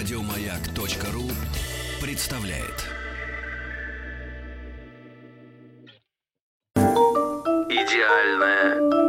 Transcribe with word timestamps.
Радиомаяк.ру 0.00 1.28
представляет. 2.00 2.86
Идеальная 7.68 8.99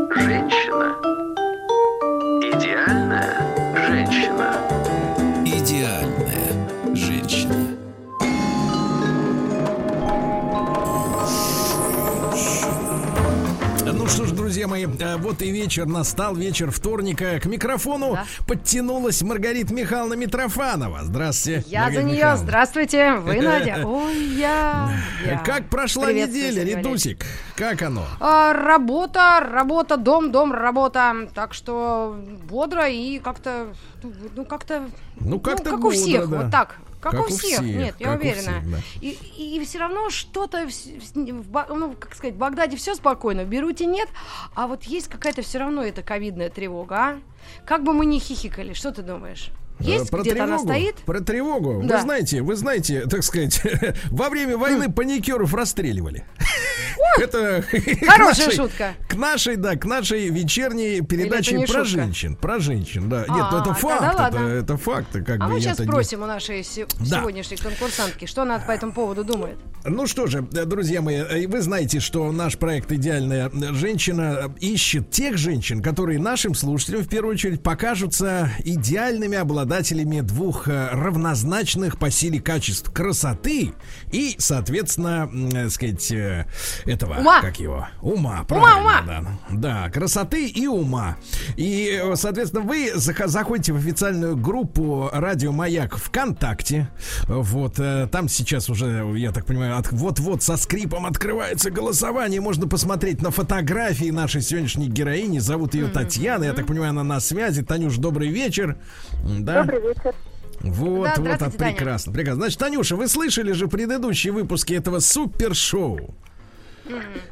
мои, 14.67 14.85
э, 14.85 15.17
вот 15.17 15.41
и 15.41 15.51
вечер 15.51 15.85
настал, 15.85 16.35
вечер 16.35 16.71
вторника. 16.71 17.39
К 17.39 17.45
микрофону 17.45 18.13
Да. 18.13 18.25
подтянулась 18.47 19.21
Маргарита 19.21 19.73
Михайловна 19.73 20.13
Митрофанова. 20.15 20.99
Здравствуйте. 21.03 21.63
Я 21.67 21.81
Маргарита 21.83 22.01
за 22.01 22.07
нее. 22.07 22.17
Михайловна. 22.17 22.43
Здравствуйте. 22.45 23.13
Вы, 23.15 23.41
Надя. 23.41 23.83
Ой, 23.85 24.17
я. 24.35 24.91
я. 25.25 25.37
Как 25.39 25.69
прошла 25.69 26.11
неделя, 26.11 26.63
Редусик? 26.63 27.25
Как 27.55 27.81
оно? 27.81 28.05
А, 28.19 28.53
работа, 28.53 29.39
работа, 29.51 29.97
дом, 29.97 30.31
дом, 30.31 30.51
работа. 30.53 31.27
Так 31.33 31.53
что 31.53 32.17
бодро 32.49 32.87
и 32.87 33.19
как-то, 33.19 33.67
ну, 34.03 34.11
ну, 34.35 34.45
как-то, 34.45 34.83
Ну, 35.19 35.39
как-то 35.39 35.71
как 35.71 35.79
бодро, 35.79 35.87
у 35.87 35.91
всех, 35.91 36.29
да. 36.29 36.37
вот 36.41 36.51
так. 36.51 36.77
Как, 37.01 37.13
Как 37.13 37.21
у 37.21 37.23
у 37.23 37.27
всех, 37.27 37.41
всех, 37.41 37.61
нет, 37.63 37.95
я 37.97 38.13
уверена. 38.13 38.61
всех, 38.61 38.71
да. 38.71 38.77
и, 39.01 39.57
и, 39.57 39.65
все 39.65 39.79
равно 39.79 40.11
что-то, 40.11 40.67
ну, 41.15 41.95
как 41.99 42.13
сказать, 42.13 42.35
в 42.35 42.37
Багдаде 42.37 42.77
все 42.77 42.93
спокойно, 42.93 43.43
в 43.43 43.47
Беруте 43.47 43.87
нет, 43.87 44.07
а 44.53 44.67
вот 44.67 44.83
есть 44.83 45.07
какая-то 45.07 45.41
все 45.41 45.57
равно 45.57 45.83
эта 45.83 46.03
ковидная 46.03 46.51
тревога, 46.51 46.95
а? 46.95 47.19
Как 47.65 47.83
бы 47.83 47.93
мы 47.93 48.05
ни 48.05 48.19
хихикали, 48.19 48.73
что 48.73 48.91
ты 48.91 49.01
думаешь? 49.01 49.49
Есть 49.81 50.09
Про 50.09 50.21
где-то 50.21 50.43
она 50.43 50.57
тревогу? 50.57 50.69
стоит? 50.73 50.95
Про 50.97 51.19
тревогу. 51.21 51.73
Вы 51.81 51.87
Да. 51.87 52.01
знаете, 52.01 52.41
вы 52.41 52.55
знаете, 52.55 53.01
так 53.09 53.23
сказать, 53.23 53.61
во 54.11 54.29
время 54.29 54.57
войны 54.57 54.91
паникеров 54.91 55.53
расстреливали. 55.53 56.25
Это 57.19 57.63
Хорошая 58.07 58.45
нашей- 58.47 58.55
шутка. 58.55 58.93
К 59.07 59.15
нашей, 59.15 59.55
да, 59.57 59.75
к 59.75 59.85
нашей 59.85 60.29
вечерней 60.29 61.01
передаче 61.01 61.57
про 61.59 61.67
шутка? 61.67 61.83
женщин. 61.85 62.35
Про 62.35 62.59
женщин, 62.59 63.09
да. 63.09 63.19
Нет, 63.21 63.29
А, 63.51 63.61
это 63.61 63.73
факт. 63.73 64.33
Это, 64.33 64.39
это 64.39 64.77
факт. 64.77 65.07
Как 65.25 65.41
А 65.41 65.47
бы 65.47 65.53
мы 65.53 65.59
сейчас 65.59 65.79
не- 65.79 65.85
спросим 65.85 66.23
у 66.23 66.25
нашей 66.25 66.63
се- 66.63 66.87
Да. 66.99 67.19
сегодняшней 67.19 67.57
конкурсантки, 67.57 68.25
что 68.25 68.43
она 68.43 68.59
по 68.59 68.71
этому 68.71 68.93
поводу 68.93 69.23
думает. 69.23 69.57
Ну 69.83 70.07
что 70.07 70.27
же, 70.27 70.47
э, 70.53 70.65
друзья 70.65 71.01
мои, 71.01 71.15
э, 71.17 71.47
вы 71.47 71.61
знаете, 71.61 71.99
что 71.99 72.31
наш 72.31 72.57
проект 72.57 72.91
«Идеальная 72.91 73.49
женщина» 73.73 74.53
ищет 74.59 75.09
тех 75.11 75.37
женщин, 75.37 75.81
которые 75.81 76.19
нашим 76.19 76.53
слушателям 76.55 77.01
в 77.03 77.07
первую 77.09 77.33
очередь 77.33 77.61
покажутся 77.63 78.51
идеальными 78.63 79.37
обладателями 79.37 79.70
двух 79.75 80.67
э, 80.67 80.89
равнозначных 80.91 81.97
по 81.97 82.11
силе 82.11 82.41
качеств 82.41 82.91
красоты 82.91 83.73
и, 84.11 84.35
соответственно, 84.37 85.29
м, 85.31 85.47
э, 85.49 85.69
сказать, 85.69 86.11
э, 86.11 86.45
этого, 86.85 87.15
Ума. 87.19 87.41
как 87.41 87.59
его, 87.59 87.87
ума, 88.01 88.13
Ума, 88.31 88.43
правильно, 88.43 88.79
ума. 88.81 89.01
Да, 89.49 89.83
да, 89.85 89.89
красоты 89.89 90.47
и 90.47 90.67
ума. 90.67 91.15
И, 91.55 92.01
соответственно, 92.15 92.63
вы 92.63 92.91
зах- 92.95 93.27
заходите 93.27 93.71
в 93.73 93.77
официальную 93.77 94.35
группу 94.35 95.09
Радио 95.13 95.51
Маяк 95.53 95.95
ВКонтакте. 95.97 96.89
Вот 97.27 97.75
там 98.11 98.27
сейчас 98.27 98.69
уже, 98.69 99.09
я 99.15 99.31
так 99.31 99.45
понимаю, 99.45 99.77
от- 99.77 99.91
вот-вот 99.91 100.43
со 100.43 100.57
скрипом 100.57 101.05
открывается 101.05 101.71
голосование. 101.71 102.41
Можно 102.41 102.67
посмотреть 102.67 103.21
на 103.21 103.31
фотографии 103.31 104.09
нашей 104.11 104.41
сегодняшней 104.41 104.87
героини. 104.89 105.39
Зовут 105.39 105.73
ее 105.75 105.87
Татьяна. 105.87 106.43
Я 106.45 106.53
так 106.53 106.67
понимаю, 106.67 106.89
она 106.91 107.03
на 107.03 107.19
связи. 107.21 107.63
Танюш, 107.63 107.97
добрый 107.97 108.27
вечер. 108.29 108.77
Да? 109.23 109.60
Добрый 109.65 109.81
вечер. 109.81 110.13
Вот, 110.61 111.09
Да, 111.15 111.21
вот, 111.21 111.41
от, 111.41 111.57
Таня. 111.57 111.71
прекрасно, 111.73 112.13
прекрасно. 112.13 112.41
Значит, 112.41 112.59
Танюша, 112.59 112.95
вы 112.95 113.07
слышали 113.07 113.51
же 113.51 113.67
предыдущие 113.67 114.31
выпуски 114.31 114.73
этого 114.73 114.99
супершоу? 114.99 116.13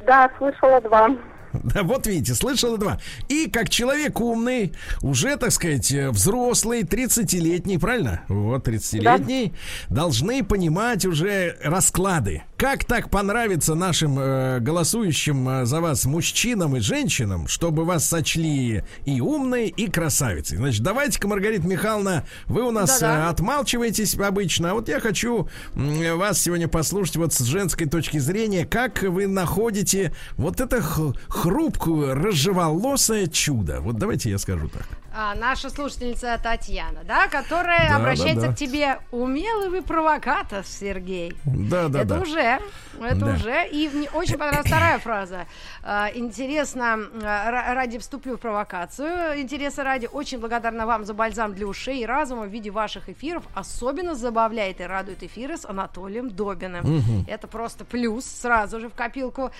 Да, 0.06 0.30
слышала 0.38 0.80
два. 0.80 1.10
Да, 1.70 1.82
вот 1.82 2.06
видите, 2.06 2.34
слышал 2.34 2.76
два. 2.78 3.00
И 3.28 3.48
как 3.48 3.68
человек 3.68 4.20
умный, 4.20 4.72
уже, 5.02 5.36
так 5.36 5.50
сказать, 5.52 5.90
э, 5.92 6.10
взрослый, 6.10 6.82
30-летний, 6.82 7.78
правильно? 7.78 8.22
Вот, 8.28 8.66
30-летний, 8.66 9.52
должны 9.88 10.44
понимать 10.44 11.04
уже 11.04 11.56
расклады. 11.62 12.42
Как 12.56 12.84
так 12.84 13.10
понравится 13.10 13.74
нашим 13.74 14.18
э, 14.18 14.60
голосующим 14.60 15.48
э, 15.48 15.64
за 15.66 15.80
вас 15.80 16.04
мужчинам 16.04 16.76
и 16.76 16.80
женщинам, 16.80 17.46
чтобы 17.48 17.84
вас 17.84 18.04
сочли 18.06 18.82
и 19.04 19.20
умной, 19.20 19.68
и 19.68 19.90
красавицей. 19.90 20.58
Значит, 20.58 20.82
давайте-ка, 20.82 21.26
Маргарита 21.28 21.66
Михайловна, 21.66 22.24
вы 22.46 22.62
у 22.62 22.70
нас 22.70 23.00
Да-да. 23.00 23.26
э, 23.26 23.30
отмалчиваетесь 23.30 24.14
обычно, 24.16 24.70
а 24.72 24.74
вот 24.74 24.88
я 24.88 25.00
хочу 25.00 25.48
вас 25.74 26.40
сегодня 26.40 26.68
послушать 26.68 27.16
вот 27.16 27.32
с 27.32 27.40
женской 27.40 27.86
точки 27.86 28.18
зрения, 28.18 28.64
как 28.66 29.02
вы 29.02 29.26
находите 29.26 30.12
вот 30.36 30.60
это 30.60 30.80
х- 30.82 31.12
хрупкую, 31.40 32.14
рыжеволосое 32.14 33.26
чудо. 33.26 33.80
Вот 33.80 33.96
давайте 33.96 34.30
я 34.30 34.38
скажу 34.38 34.68
так. 34.68 34.86
А, 35.12 35.34
наша 35.34 35.70
слушательница 35.70 36.38
Татьяна, 36.40 37.02
да, 37.04 37.26
которая 37.26 37.88
Да, 37.88 37.96
обращается 37.96 38.42
да, 38.42 38.46
да. 38.48 38.52
к 38.54 38.56
тебе. 38.56 38.98
Умелый 39.10 39.68
вы 39.68 39.82
провокатор, 39.82 40.64
Сергей. 40.64 41.34
Да, 41.44 41.88
да, 41.88 42.02
это 42.02 42.14
да. 42.14 42.20
уже, 42.20 42.60
это 43.00 43.16
Да. 43.16 43.32
уже. 43.32 43.68
И 43.70 43.88
мне 43.92 44.08
очень 44.10 44.38
понравилась 44.38 44.66
вторая 44.68 44.98
фраза. 45.00 45.46
А, 45.82 46.10
интересно, 46.14 46.98
а, 47.24 47.50
ра- 47.50 47.74
ради 47.74 47.98
вступлю 47.98 48.36
в 48.36 48.40
провокацию. 48.40 49.40
Интереса 49.40 49.82
ради, 49.82 50.08
очень 50.12 50.38
благодарна 50.38 50.86
вам 50.86 51.04
за 51.04 51.12
бальзам 51.12 51.54
для 51.54 51.66
ушей 51.66 52.02
и 52.02 52.06
разума 52.06 52.42
в 52.42 52.48
виде 52.50 52.70
ваших 52.70 53.08
эфиров. 53.08 53.42
Особенно 53.52 54.14
забавляет 54.14 54.80
и 54.80 54.84
радует 54.84 55.24
эфиры 55.24 55.56
с 55.56 55.64
Анатолием 55.64 56.30
Добиным. 56.30 57.24
Это 57.26 57.48
просто 57.48 57.84
плюс 57.84 58.24
сразу 58.24 58.78
же 58.78 58.88
в 58.88 58.94
копилку. 58.94 59.50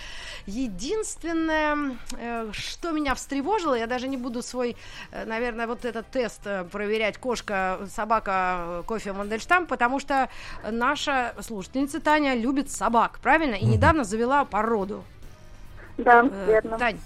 Единственное, 0.46 1.96
э, 2.18 2.50
что 2.52 2.92
меня 2.92 3.14
встревожило, 3.16 3.74
я 3.74 3.88
даже 3.88 4.06
не 4.06 4.16
буду 4.16 4.42
свой, 4.42 4.76
э, 5.10 5.24
наверное, 5.40 5.66
вот 5.66 5.84
этот 5.84 6.06
тест 6.06 6.42
э, 6.44 6.64
проверять 6.64 7.16
кошка, 7.18 7.80
собака, 7.90 8.32
э, 8.32 8.82
кофе 8.86 9.12
Мандельштам, 9.12 9.66
потому 9.66 9.98
что 9.98 10.28
наша 10.70 11.34
слушательница 11.40 12.00
Таня 12.00 12.34
любит 12.34 12.70
собак, 12.70 13.18
правильно? 13.22 13.54
И 13.54 13.64
недавно 13.64 14.04
завела 14.04 14.44
породу. 14.44 15.02
Да, 15.96 16.28
Э, 16.30 16.46
верно. 16.46 16.78
Тань. 16.78 16.98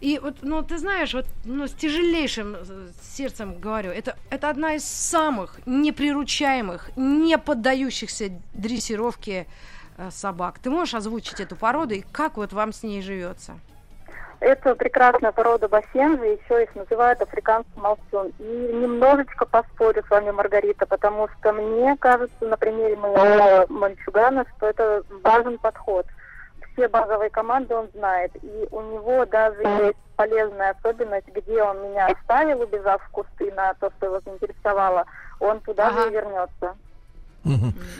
И 0.00 0.20
вот, 0.22 0.36
ну, 0.42 0.62
ты 0.62 0.76
знаешь, 0.76 1.14
вот, 1.14 1.26
ну, 1.44 1.66
с 1.66 1.72
тяжелейшим 1.72 2.56
э, 2.56 2.88
сердцем 3.02 3.58
говорю, 3.58 3.90
это, 3.90 4.16
это 4.28 4.50
одна 4.50 4.74
из 4.74 4.84
самых 4.84 5.58
неприручаемых, 5.64 6.90
не 6.96 7.38
поддающихся 7.38 8.30
дрессировке 8.52 9.46
э, 9.96 10.10
собак. 10.10 10.58
Ты 10.58 10.68
можешь 10.68 10.94
озвучить 10.94 11.40
эту 11.40 11.56
породу 11.56 11.94
и 11.94 12.04
как 12.12 12.36
вот 12.36 12.52
вам 12.52 12.74
с 12.74 12.82
ней 12.82 13.00
живется? 13.00 13.58
Это 14.40 14.74
прекрасная 14.74 15.32
порода 15.32 15.66
бассенжи, 15.68 16.24
еще 16.24 16.64
их 16.64 16.74
называют 16.74 17.20
африканский 17.22 17.80
молчун. 17.80 18.32
И 18.38 18.42
немножечко 18.44 19.46
поспорю 19.46 20.04
с 20.06 20.10
вами, 20.10 20.30
Маргарита, 20.30 20.84
потому 20.86 21.28
что 21.28 21.52
мне 21.52 21.96
кажется, 21.96 22.44
на 22.44 22.56
примере 22.56 22.96
моего 22.96 23.66
мальчугана, 23.68 24.44
что 24.56 24.66
это 24.68 25.02
важен 25.22 25.58
подход. 25.58 26.06
Все 26.72 26.88
базовые 26.88 27.30
команды 27.30 27.74
он 27.74 27.88
знает, 27.94 28.32
и 28.42 28.68
у 28.70 28.82
него 28.82 29.24
даже 29.24 29.62
есть 29.62 29.96
полезная 30.16 30.74
особенность, 30.78 31.28
где 31.34 31.62
он 31.62 31.88
меня 31.88 32.06
оставил, 32.08 32.60
убежав 32.60 33.02
в 33.02 33.10
кусты 33.10 33.50
на 33.52 33.72
то, 33.74 33.90
что 33.96 34.06
его 34.06 34.20
заинтересовало, 34.24 35.06
он 35.40 35.60
туда 35.60 35.88
Ага. 35.88 36.02
же 36.02 36.08
и 36.08 36.12
вернется. 36.12 36.74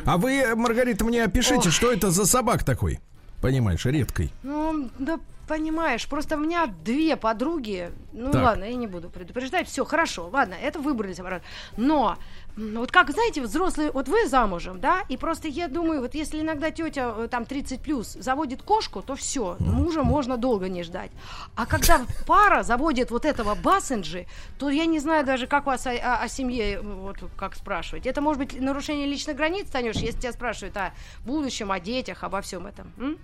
А 0.04 0.18
вы, 0.18 0.54
Маргарита, 0.54 1.04
мне 1.04 1.24
опишите, 1.24 1.70
что 1.70 1.90
это 1.90 2.10
за 2.10 2.26
собак 2.26 2.64
такой? 2.64 2.98
Понимаешь, 3.40 3.86
редкой. 3.86 4.30
Ну, 4.42 4.90
да 4.98 5.18
понимаешь, 5.48 6.06
просто 6.08 6.36
у 6.36 6.40
меня 6.40 6.66
две 6.66 7.16
подруги. 7.16 7.90
Ну 8.12 8.32
Так. 8.32 8.42
ладно, 8.42 8.64
я 8.64 8.74
не 8.74 8.86
буду 8.86 9.08
предупреждать. 9.10 9.68
Все, 9.68 9.84
хорошо, 9.84 10.28
ладно, 10.32 10.54
это 10.54 10.78
выбрали 10.80 11.12
самолет. 11.12 11.42
Но 11.76 12.16
вот 12.56 12.90
как, 12.90 13.10
знаете, 13.10 13.42
взрослые, 13.42 13.90
вот 13.90 14.08
вы 14.08 14.26
замужем, 14.28 14.80
да, 14.80 15.02
и 15.10 15.16
просто 15.18 15.48
я 15.48 15.68
думаю, 15.68 16.00
вот 16.00 16.14
если 16.14 16.40
иногда 16.40 16.70
тетя 16.70 17.14
э, 17.16 17.28
там 17.30 17.44
30 17.44 17.80
плюс 17.82 18.14
заводит 18.14 18.62
кошку, 18.62 19.02
то 19.02 19.14
все, 19.14 19.56
мужа 19.60 20.02
можно 20.02 20.36
долго 20.38 20.68
не 20.68 20.82
ждать. 20.82 21.10
А 21.54 21.66
когда 21.66 22.00
пара 22.26 22.62
заводит 22.62 23.10
вот 23.10 23.24
этого 23.26 23.54
бассенджи, 23.54 24.26
то 24.58 24.70
я 24.70 24.86
не 24.86 24.98
знаю 25.00 25.26
даже, 25.26 25.46
как 25.46 25.66
вас 25.66 25.86
о, 25.86 25.90
о- 25.90 26.22
о 26.22 26.28
семье, 26.28 26.80
вот 26.80 27.18
как 27.36 27.54
спрашивать. 27.54 28.06
Это 28.06 28.22
может 28.22 28.38
быть 28.42 28.58
нарушение 28.60 29.06
личных 29.06 29.36
границ, 29.36 29.68
Танюш, 29.70 29.96
если 29.96 30.20
тебя 30.20 30.32
спрашивают 30.32 30.76
о 30.78 30.94
будущем, 31.26 31.70
о 31.72 31.78
детях, 31.78 32.24
обо 32.24 32.40
всем 32.40 32.66
этом. 32.66 32.90
м? 32.96 33.18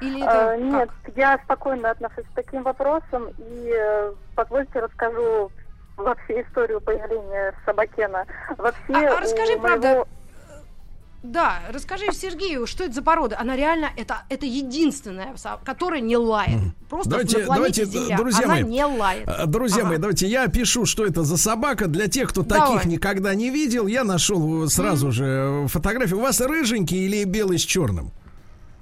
Или 0.00 0.22
это 0.22 0.50
А, 0.52 0.56
Нет, 0.56 0.90
как? 1.02 1.16
я 1.16 1.38
спокойно 1.44 1.90
отношусь 1.90 2.24
к 2.24 2.34
таким 2.34 2.62
вопросам 2.62 3.28
и 3.38 3.72
э, 3.74 4.12
позвольте 4.34 4.80
расскажу 4.80 5.50
вообще 5.96 6.42
историю 6.42 6.80
появления 6.80 7.54
собакена. 7.66 8.24
Вообще, 8.56 8.92
А- 8.94 9.16
а 9.18 9.20
расскажи, 9.20 9.54
у 9.56 9.60
правда, 9.60 9.88
моего- 9.88 10.08
Да, 11.22 11.58
расскажи 11.70 12.06
Сергею, 12.12 12.66
что 12.66 12.84
это 12.84 12.94
за 12.94 13.02
порода. 13.02 13.36
Она 13.38 13.54
реально, 13.54 13.90
это, 13.94 14.22
это 14.30 14.46
единственная, 14.46 15.34
которая 15.66 16.00
не 16.00 16.16
лает. 16.16 16.58
Просто 16.88 17.10
Давайте, 17.10 17.38
на 17.44 17.54
давайте, 17.56 17.84
Земля. 17.84 18.16
друзья 18.16 18.44
она 18.46 18.54
мои, 18.54 18.62
не 18.64 18.84
лает. 18.86 19.28
Друзья 19.50 19.80
Ага. 19.82 19.88
мои, 19.90 19.98
давайте 19.98 20.26
я 20.26 20.44
опишу, 20.44 20.86
что 20.86 21.04
это 21.04 21.22
за 21.22 21.36
собака. 21.36 21.88
Для 21.88 22.08
тех, 22.08 22.30
кто 22.30 22.42
Давай. 22.42 22.68
таких 22.78 22.86
никогда 22.90 23.34
не 23.34 23.50
видел, 23.50 23.86
я 23.86 24.02
нашел 24.04 24.66
сразу 24.68 25.12
же 25.12 25.24
э, 25.26 25.66
фотографию. 25.68 26.18
У 26.20 26.22
вас 26.22 26.40
рыженький 26.40 27.04
или 27.04 27.24
белый 27.24 27.58
с 27.58 27.62
черным? 27.62 28.12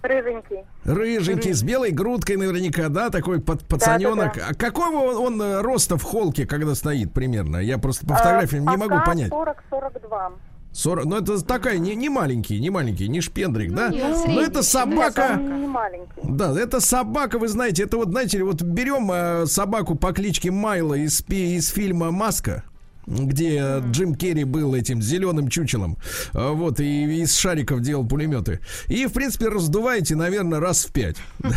Рыженький. 0.02 0.64
Рыженький, 0.84 1.52
с 1.52 1.62
белой 1.62 1.90
грудкой 1.90 2.36
наверняка, 2.36 2.88
да, 2.88 3.10
такой 3.10 3.40
под, 3.40 3.66
пацаненок. 3.66 4.34
Да-да-да. 4.34 4.46
А 4.50 4.54
какого 4.54 5.18
он, 5.18 5.34
он, 5.34 5.42
э, 5.42 5.60
роста 5.60 5.96
в 5.96 6.02
холке, 6.02 6.46
когда 6.46 6.74
стоит 6.74 7.12
примерно? 7.12 7.56
Я 7.56 7.78
просто 7.78 8.06
по 8.06 8.14
фотографиям 8.14 8.64
не 8.64 8.74
А, 8.74 8.76
могу 8.76 8.94
пока 8.94 9.06
понять. 9.06 9.30
40-42. 9.32 10.32
40, 10.72 11.04
ну 11.06 11.16
это 11.16 11.44
такая, 11.44 11.78
не, 11.78 11.96
не 11.96 12.08
маленький, 12.08 12.60
не 12.60 12.70
маленький, 12.70 13.08
не 13.08 13.20
шпендрик, 13.20 13.72
да? 13.72 13.88
нет, 13.88 14.04
Ну 14.10 14.22
средний, 14.22 14.42
это 14.44 14.62
собака... 14.62 15.34
Не 15.34 15.66
маленький. 15.66 16.20
Да, 16.22 16.56
это 16.56 16.80
собака, 16.80 17.38
вы 17.38 17.48
знаете, 17.48 17.82
это 17.82 17.96
вот, 17.96 18.10
знаете, 18.10 18.44
вот 18.44 18.62
берем 18.62 19.10
э, 19.10 19.46
собаку 19.46 19.96
по 19.96 20.12
кличке 20.12 20.50
Майла 20.50 20.94
из, 20.94 21.24
из 21.28 21.68
фильма 21.70 22.10
«Маска», 22.10 22.64
где 23.08 23.80
Джим 23.90 24.14
Керри 24.14 24.44
был 24.44 24.74
этим 24.74 25.00
зеленым 25.00 25.48
чучелом, 25.48 25.96
э, 26.34 26.50
вот, 26.50 26.80
и 26.80 27.22
из 27.22 27.36
шариков 27.36 27.80
делал 27.80 28.06
пулеметы. 28.06 28.60
И, 28.86 29.06
в 29.06 29.12
принципе, 29.12 29.48
раздуваете, 29.48 30.14
наверное, 30.14 30.60
раз 30.60 30.84
в 30.84 30.92
пять. 30.92 31.16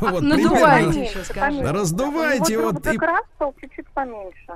Вот, 0.00 0.22
Надуваете. 0.22 1.04
еще. 1.04 1.62
Раздувайте, 1.62 2.58
Вот 2.58 2.82
как 2.82 3.02
раз 3.02 3.24
стал 3.36 3.54
чуть-чуть 3.60 3.86
поменьше. 3.88 4.52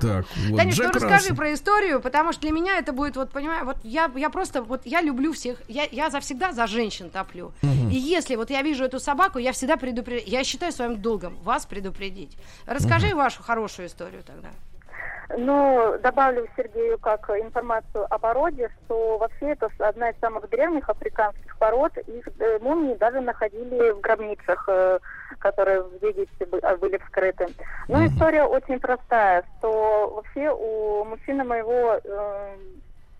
Так, 0.00 0.24
вот, 0.48 0.64
ну 0.64 0.70
Джек 0.70 0.94
расскажи 0.94 1.34
про 1.34 1.52
историю, 1.52 2.00
потому 2.00 2.32
что 2.32 2.40
для 2.42 2.52
меня 2.52 2.78
это 2.78 2.92
будет, 2.92 3.16
вот 3.16 3.30
понимаю, 3.30 3.66
вот 3.66 3.76
я, 3.82 4.10
я 4.16 4.30
просто, 4.30 4.62
вот 4.62 4.86
я 4.86 5.02
люблю 5.02 5.32
всех, 5.32 5.60
я, 5.68 5.86
я 5.90 6.08
завсегда 6.08 6.52
за 6.52 6.66
женщин 6.66 7.10
топлю. 7.10 7.52
И 7.62 7.96
если 7.96 8.36
вот 8.36 8.50
я 8.50 8.62
вижу 8.62 8.84
эту 8.84 8.98
собаку, 8.98 9.38
я 9.38 9.52
всегда 9.52 9.76
предупреждаю, 9.76 10.30
я 10.30 10.42
считаю 10.44 10.72
своим 10.72 11.02
долгом 11.02 11.36
вас 11.42 11.66
предупредить. 11.66 12.36
Расскажи 12.66 13.14
вашу 13.14 13.42
хорошую 13.42 13.88
историю 13.88 14.22
тогда. 14.22 14.48
Ну, 15.36 15.98
добавлю 16.02 16.48
Сергею 16.56 16.98
как 16.98 17.28
информацию 17.30 18.06
о 18.08 18.18
породе, 18.18 18.70
что 18.84 19.18
вообще 19.18 19.50
это 19.50 19.68
одна 19.78 20.10
из 20.10 20.18
самых 20.20 20.48
древних 20.48 20.88
африканских 20.88 21.56
пород. 21.58 21.96
Их 21.98 22.26
э, 22.38 22.58
мумии 22.60 22.94
даже 22.94 23.20
находили 23.20 23.90
в 23.90 24.00
гробницах, 24.00 24.64
э, 24.68 24.98
которые 25.38 25.82
в 25.82 26.02
Египте 26.02 26.46
а, 26.62 26.76
были 26.76 26.96
вскрыты. 26.98 27.46
Но 27.88 28.06
история 28.06 28.44
очень 28.44 28.80
простая, 28.80 29.44
что 29.58 30.14
вообще 30.16 30.50
у 30.50 31.04
мужчины 31.04 31.44
моего 31.44 32.00
э, 32.02 32.56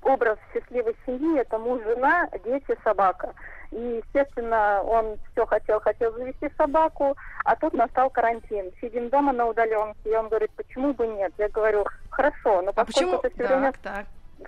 образ 0.03 0.39
счастливой 0.53 0.97
семьи 1.07 1.39
это 1.41 1.59
муж, 1.59 1.83
жена, 1.83 2.29
дети, 2.45 2.77
собака. 2.85 3.35
И, 3.71 4.03
естественно, 4.03 4.81
он 4.83 5.19
все 5.33 5.45
хотел, 5.45 5.81
хотел 5.81 6.13
завести 6.15 6.51
собаку, 6.57 7.17
а 7.45 7.55
тут 7.57 7.75
настал 7.75 8.09
карантин. 8.09 8.71
Сидим 8.81 9.11
дома 9.11 9.33
на 9.33 9.47
удаленке, 9.47 10.11
и 10.11 10.15
он 10.15 10.29
говорит, 10.29 10.51
почему 10.57 10.95
бы 10.95 11.07
нет? 11.07 11.33
Я 11.37 11.49
говорю, 11.49 11.85
хорошо, 12.11 12.63
но 12.63 12.73
А 12.75 12.85
почему? 12.85 13.13
поскольку 13.13 13.29
ты 13.29 13.31
все 13.35 13.47
время... 13.47 13.73
Так, 13.83 14.07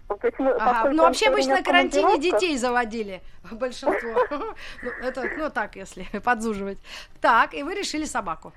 так. 0.08 0.18
почему- 0.20 0.54
Ага, 0.58 0.90
ну 0.90 1.02
вообще 1.02 1.28
обычно 1.28 1.56
на 1.56 1.62
карантине 1.62 2.18
детей 2.18 2.56
заводили 2.56 3.20
большинство. 3.50 4.10
Ну, 4.82 4.90
это, 5.02 5.24
ну 5.36 5.50
так, 5.50 5.76
если 5.76 6.04
подзуживать. 6.24 6.78
Так, 7.20 7.52
и 7.52 7.62
вы 7.62 7.74
решили 7.74 8.04
собаку. 8.04 8.52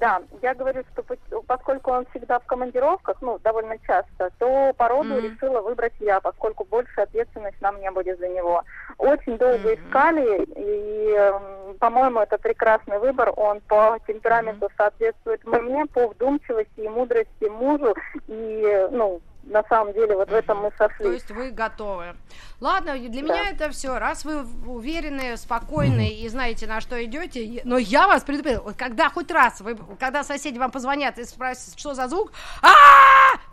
Да, 0.00 0.20
я 0.42 0.54
говорю, 0.54 0.82
что 0.92 1.02
пос- 1.02 1.42
поскольку 1.46 1.90
он 1.92 2.06
всегда 2.10 2.38
в 2.38 2.46
командировках, 2.46 3.16
ну, 3.20 3.38
довольно 3.44 3.78
часто, 3.86 4.30
то 4.38 4.72
породу 4.76 5.14
Мгм. 5.14 5.20
решила 5.20 5.60
выбрать 5.60 5.94
я, 6.00 6.20
поскольку 6.20 6.64
больше 6.64 7.00
ответственность 7.00 7.60
на 7.60 7.72
мне 7.72 7.90
будет 7.90 8.18
за 8.18 8.28
него. 8.28 8.62
Очень 8.98 9.38
долго 9.38 9.68
Мгм. 9.70 9.74
искали, 9.74 10.42
и, 10.44 11.10
эм, 11.12 11.78
по-моему, 11.78 12.20
это 12.20 12.38
прекрасный 12.38 12.98
выбор. 12.98 13.32
Он 13.36 13.60
по 13.68 13.98
темпераменту 14.06 14.68
соответствует 14.76 15.44
мне, 15.44 15.86
по 15.86 16.08
вдумчивости 16.08 16.80
и 16.80 16.88
мудрости 16.88 17.44
мужу, 17.48 17.94
и, 18.26 18.88
ну, 18.90 19.20
на 19.46 19.62
самом 19.64 19.92
деле, 19.92 20.16
вот 20.16 20.28
в 20.30 20.34
этом 20.34 20.58
мы 20.58 20.70
То 20.72 20.76
сошлись. 20.88 21.14
есть 21.14 21.30
вы 21.30 21.50
готовы. 21.50 22.14
Ладно, 22.60 22.98
для 22.98 23.08
Да. 23.22 23.28
меня 23.28 23.50
это 23.50 23.70
все. 23.70 23.98
Раз 23.98 24.24
вы 24.24 24.44
уверены, 24.66 25.36
спокойны 25.36 26.08
и 26.08 26.28
знаете, 26.28 26.66
на 26.66 26.80
что 26.80 27.02
идете, 27.04 27.60
но 27.64 27.76
я 27.78 28.06
вас 28.06 28.22
предупреждаю, 28.24 28.64
вот 28.64 28.76
когда 28.76 29.10
хоть 29.10 29.30
раз, 29.30 29.60
вы, 29.60 29.76
когда 29.98 30.24
соседи 30.24 30.58
вам 30.58 30.70
позвонят 30.70 31.18
и 31.18 31.24
спросят, 31.24 31.78
что 31.78 31.94
за 31.94 32.08
звук, 32.08 32.32
а 32.62 32.68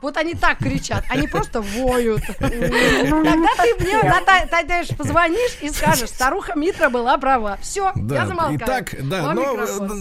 вот 0.01 0.17
они 0.17 0.33
так 0.33 0.57
кричат, 0.59 1.03
они 1.09 1.27
просто 1.27 1.61
воют. 1.61 2.21
Тогда 2.39 3.49
ты 3.57 3.75
мне, 3.79 4.01
Танюш, 4.49 4.87
позвонишь 4.97 5.57
и 5.61 5.69
скажешь, 5.69 6.09
старуха 6.09 6.53
Митра 6.55 6.89
была 6.89 7.17
права. 7.17 7.57
Все, 7.61 7.91
я 7.95 8.27
замолкаю. 8.27 8.57
итак, 8.57 8.95
да, 9.03 9.33
но 9.33 9.57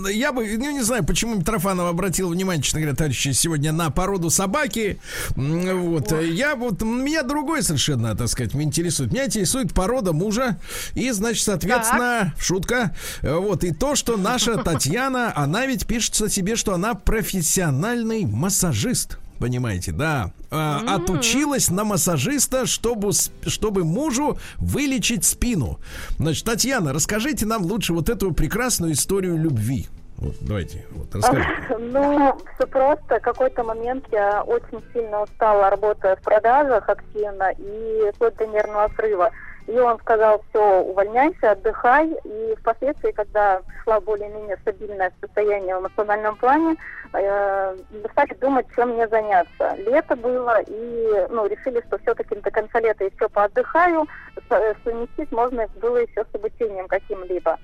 э, 0.09 0.13
я 0.13 0.33
бы, 0.33 0.47
ну, 0.59 0.71
не 0.71 0.83
знаю, 0.83 1.05
почему 1.05 1.35
Митрофанов 1.37 1.89
обратил 1.89 2.29
внимание, 2.31 2.63
честно 2.63 2.81
говоря, 2.81 2.97
товарищи, 2.97 3.33
сегодня 3.33 3.73
на 3.73 3.91
породу 3.91 4.31
собаки. 4.31 5.01
Вот, 5.37 6.13
я 6.23 6.57
вот, 6.57 6.83
меня 6.83 7.23
другой 7.23 7.63
совершенно, 7.63 8.17
так 8.17 8.29
сказать, 8.29 8.55
меня 8.55 8.65
интересует. 8.69 9.13
Меня 9.13 9.27
интересует 9.27 9.75
порода 9.75 10.13
мужа. 10.13 10.59
И, 10.95 11.11
значит, 11.11 11.45
соответственно, 11.45 12.35
шутка. 12.39 12.95
э, 13.23 13.35
Вот, 13.35 13.65
и 13.65 13.73
то, 13.73 13.95
что 13.95 14.17
наша 14.17 14.57
Татьяна, 14.57 15.33
она 15.35 15.67
ведь 15.67 15.87
пишет 15.87 16.21
о 16.21 16.29
себе, 16.29 16.57
что 16.57 16.75
она 16.75 16.95
профессиональный 16.95 18.25
массажист. 18.25 19.19
Понимаете, 19.41 19.93
да. 19.93 20.33
А, 20.51 20.83
Отучилась 20.87 21.71
на 21.71 21.85
массажиста, 21.85 22.67
чтобы, 22.67 23.13
чтобы 23.47 23.85
мужу 23.85 24.39
вылечить 24.59 25.25
спину. 25.25 25.81
Значит, 26.19 26.45
Татьяна, 26.45 26.93
расскажите 26.93 27.47
нам 27.47 27.63
лучше 27.63 27.95
вот 27.95 28.11
эту 28.11 28.33
прекрасную 28.33 28.93
историю 28.93 29.39
любви. 29.39 29.89
Вот, 30.19 30.35
давайте, 30.43 30.85
вот, 30.91 31.15
расскажите. 31.15 31.49
Ну, 31.79 32.39
все 32.55 32.67
просто. 32.67 33.19
В 33.19 33.23
какой-то 33.23 33.65
момент 33.65 34.05
я 34.13 34.43
очень 34.43 34.85
сильно 34.93 35.23
устала, 35.23 35.71
работая 35.71 36.17
в 36.17 36.21
продажах 36.21 36.87
активно 36.87 37.51
и 37.57 38.13
вплоть 38.15 38.37
до 38.37 38.47
нервного 38.47 38.91
срыва. 38.95 39.31
И 39.67 39.79
он 39.79 39.99
сказал, 40.01 40.45
все, 40.51 40.83
увольняйся, 40.83 41.53
отдыхай. 41.53 42.15
И 42.25 42.55
впоследствии, 42.59 43.13
когда 43.13 43.63
пришла 43.67 44.01
более-менее 44.01 44.59
стабильное 44.63 45.13
состояние 45.23 45.77
в 45.77 45.81
эмоциональном 45.81 46.37
плане, 46.37 46.77
э, 47.13 47.77
стали 48.13 48.35
думать, 48.35 48.67
чем 48.75 48.91
мне 48.91 49.09
заняться. 49.09 49.75
Лето 49.79 50.17
было, 50.17 50.61
и 50.67 51.27
ну, 51.31 51.47
решили, 51.47 51.83
что 51.87 51.99
все-таки 51.99 52.37
до 52.37 52.51
конца 52.51 52.81
лета 52.81 53.05
еще 53.05 53.29
поотдыхаю. 53.29 54.07
Э, 54.51 54.75
Совместить 54.85 55.33
можно 55.33 55.67
было 55.81 55.99
еще 55.99 56.25
с 56.25 56.35
обучением 56.35 56.89
каким-либо. 56.89 57.59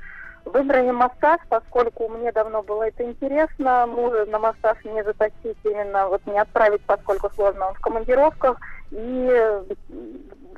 Выбрали 0.45 0.91
массаж, 0.93 1.41
поскольку 1.49 2.09
мне 2.09 2.31
давно 2.31 2.63
было 2.63 2.85
это 2.85 3.03
интересно. 3.03 3.87
Мужа 3.87 4.27
на 4.27 4.39
массаж 4.39 4.79
не 4.85 5.03
затащить 5.03 5.59
именно, 5.65 6.09
вот 6.09 6.25
не 6.27 6.39
отправить, 6.39 6.83
поскольку 6.87 7.31
сложно, 7.35 7.69
он 7.69 7.75
в 7.75 7.81
командировках. 7.81 8.59
И 8.93 9.65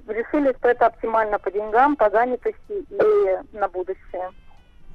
решили, 0.06 0.54
что 0.58 0.68
это 0.68 0.86
оптимально 0.86 1.38
по 1.38 1.50
деньгам, 1.50 1.96
по 1.96 2.10
занятости 2.10 2.58
и 2.68 3.56
на 3.56 3.68
будущее. 3.68 4.30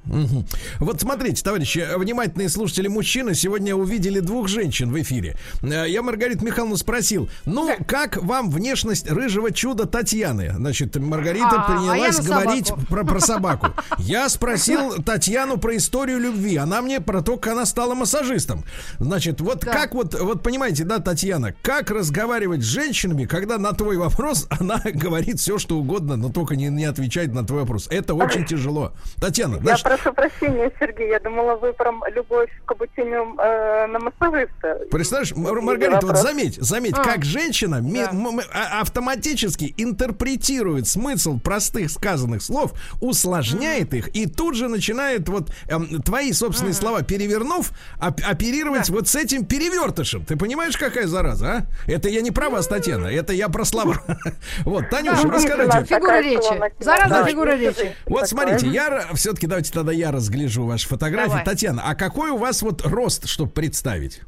Мгм. 0.06 0.46
Вот 0.80 1.00
смотрите, 1.00 1.42
товарищи, 1.42 1.86
внимательные 1.96 2.48
слушатели 2.48 2.88
мужчины 2.88 3.34
сегодня 3.34 3.74
увидели 3.74 4.20
двух 4.20 4.48
женщин 4.48 4.90
в 4.92 5.00
эфире. 5.00 5.36
Э, 5.62 5.84
Я 5.88 6.02
Маргариту 6.02 6.44
Михайловну 6.44 6.76
спросил, 6.76 7.28
ну, 7.46 7.74
как 7.86 8.16
вам 8.22 8.50
внешность 8.50 9.10
рыжего 9.10 9.50
чуда 9.50 9.86
Татьяны? 9.86 10.52
Значит, 10.56 10.96
Маргарита 10.96 11.48
А, 11.52 11.64
а 11.64 11.70
принялась 11.72 12.18
на 12.18 12.24
говорить 12.24 12.66
собаку. 12.68 12.86
про, 12.86 13.04
про 13.04 13.20
собаку. 13.20 13.66
Я 13.98 14.28
спросил 14.28 15.02
Татьяну 15.02 15.56
про 15.58 15.76
историю 15.76 16.18
любви. 16.20 16.56
Она 16.56 16.82
мне 16.82 17.00
про 17.00 17.22
то, 17.22 17.36
как 17.36 17.52
она 17.54 17.66
стала 17.66 17.94
массажистом. 17.94 18.64
Значит, 18.98 19.40
вот 19.40 19.60
Да. 19.60 19.72
как 19.72 19.94
вот, 19.94 20.14
вот 20.20 20.42
понимаете, 20.42 20.84
да, 20.84 20.98
Татьяна, 20.98 21.54
как 21.62 21.90
разговаривать 21.90 22.62
с 22.62 22.66
женщинами, 22.66 23.24
когда 23.24 23.58
на 23.58 23.72
твой 23.72 23.96
вопрос 23.96 24.46
она 24.50 24.80
говорит 24.84 25.40
все, 25.40 25.58
что 25.58 25.78
угодно, 25.78 26.16
но 26.16 26.28
только 26.30 26.56
не, 26.56 26.66
не 26.68 26.84
отвечает 26.84 27.32
на 27.32 27.44
твой 27.44 27.60
вопрос. 27.60 27.86
Это 27.90 28.14
очень 28.14 28.44
тяжело. 28.44 28.92
Татьяна, 29.20 29.54
Я 29.56 29.60
значит, 29.60 29.86
прошу 29.96 30.14
прощения, 30.14 30.70
Сергей, 30.78 31.08
я 31.08 31.20
думала, 31.20 31.56
вы 31.56 31.72
про 31.72 31.92
любовь 32.14 32.50
к 32.66 32.70
обучению 32.72 33.34
э, 33.38 33.86
на 33.86 33.98
массажиста. 33.98 34.80
Представляешь, 34.90 35.32
Мар- 35.36 35.60
Маргарита, 35.60 36.06
вот 36.06 36.16
заметь, 36.18 36.56
заметь, 36.60 36.94
А. 36.98 37.02
как 37.04 37.24
женщина 37.24 37.80
Да. 37.80 38.10
м- 38.10 38.26
м- 38.26 38.40
а- 38.52 38.80
автоматически 38.80 39.74
интерпретирует 39.76 40.86
смысл 40.88 41.38
простых 41.38 41.90
сказанных 41.90 42.42
слов, 42.42 42.72
усложняет 43.00 43.94
их 43.94 44.08
и 44.14 44.26
тут 44.26 44.54
же 44.54 44.68
начинает 44.68 45.28
вот 45.28 45.50
эм, 45.68 46.02
твои 46.02 46.32
собственные 46.32 46.74
слова 46.74 47.02
перевернув, 47.02 47.70
оп- 48.00 48.20
оперировать 48.28 48.88
вот 48.90 49.08
с 49.08 49.14
этим 49.16 49.44
перевертышем. 49.44 50.24
Ты 50.24 50.36
понимаешь, 50.36 50.76
какая 50.76 51.06
зараза, 51.06 51.46
а? 51.46 51.90
Это 51.90 52.08
я 52.08 52.20
не 52.20 52.30
про 52.30 52.48
вас, 52.50 52.66
Татьяна, 52.66 53.06
это 53.08 53.32
я 53.32 53.48
про 53.48 53.64
слова. 53.64 53.94
Вот, 54.64 54.88
Танюша, 54.90 55.26
Ну, 55.26 55.30
расскажите. 55.32 55.84
Фигура 55.84 56.20
речи. 56.20 56.60
Да. 56.84 57.24
фигура 57.24 57.56
речи. 57.56 57.94
Вот 58.06 58.28
смотрите, 58.28 58.66
я 58.68 59.04
все-таки 59.14 59.46
давайте 59.46 59.72
тогда 59.84 59.92
я 59.92 60.10
разгляжу 60.10 60.64
ваши 60.64 60.88
фотографии. 60.88 61.28
Давай. 61.28 61.44
Татьяна, 61.44 61.82
а 61.84 61.94
какой 61.94 62.30
у 62.30 62.38
вас 62.38 62.62
вот 62.62 62.86
рост, 62.86 63.26
чтобы 63.28 63.50
представить? 63.52 64.22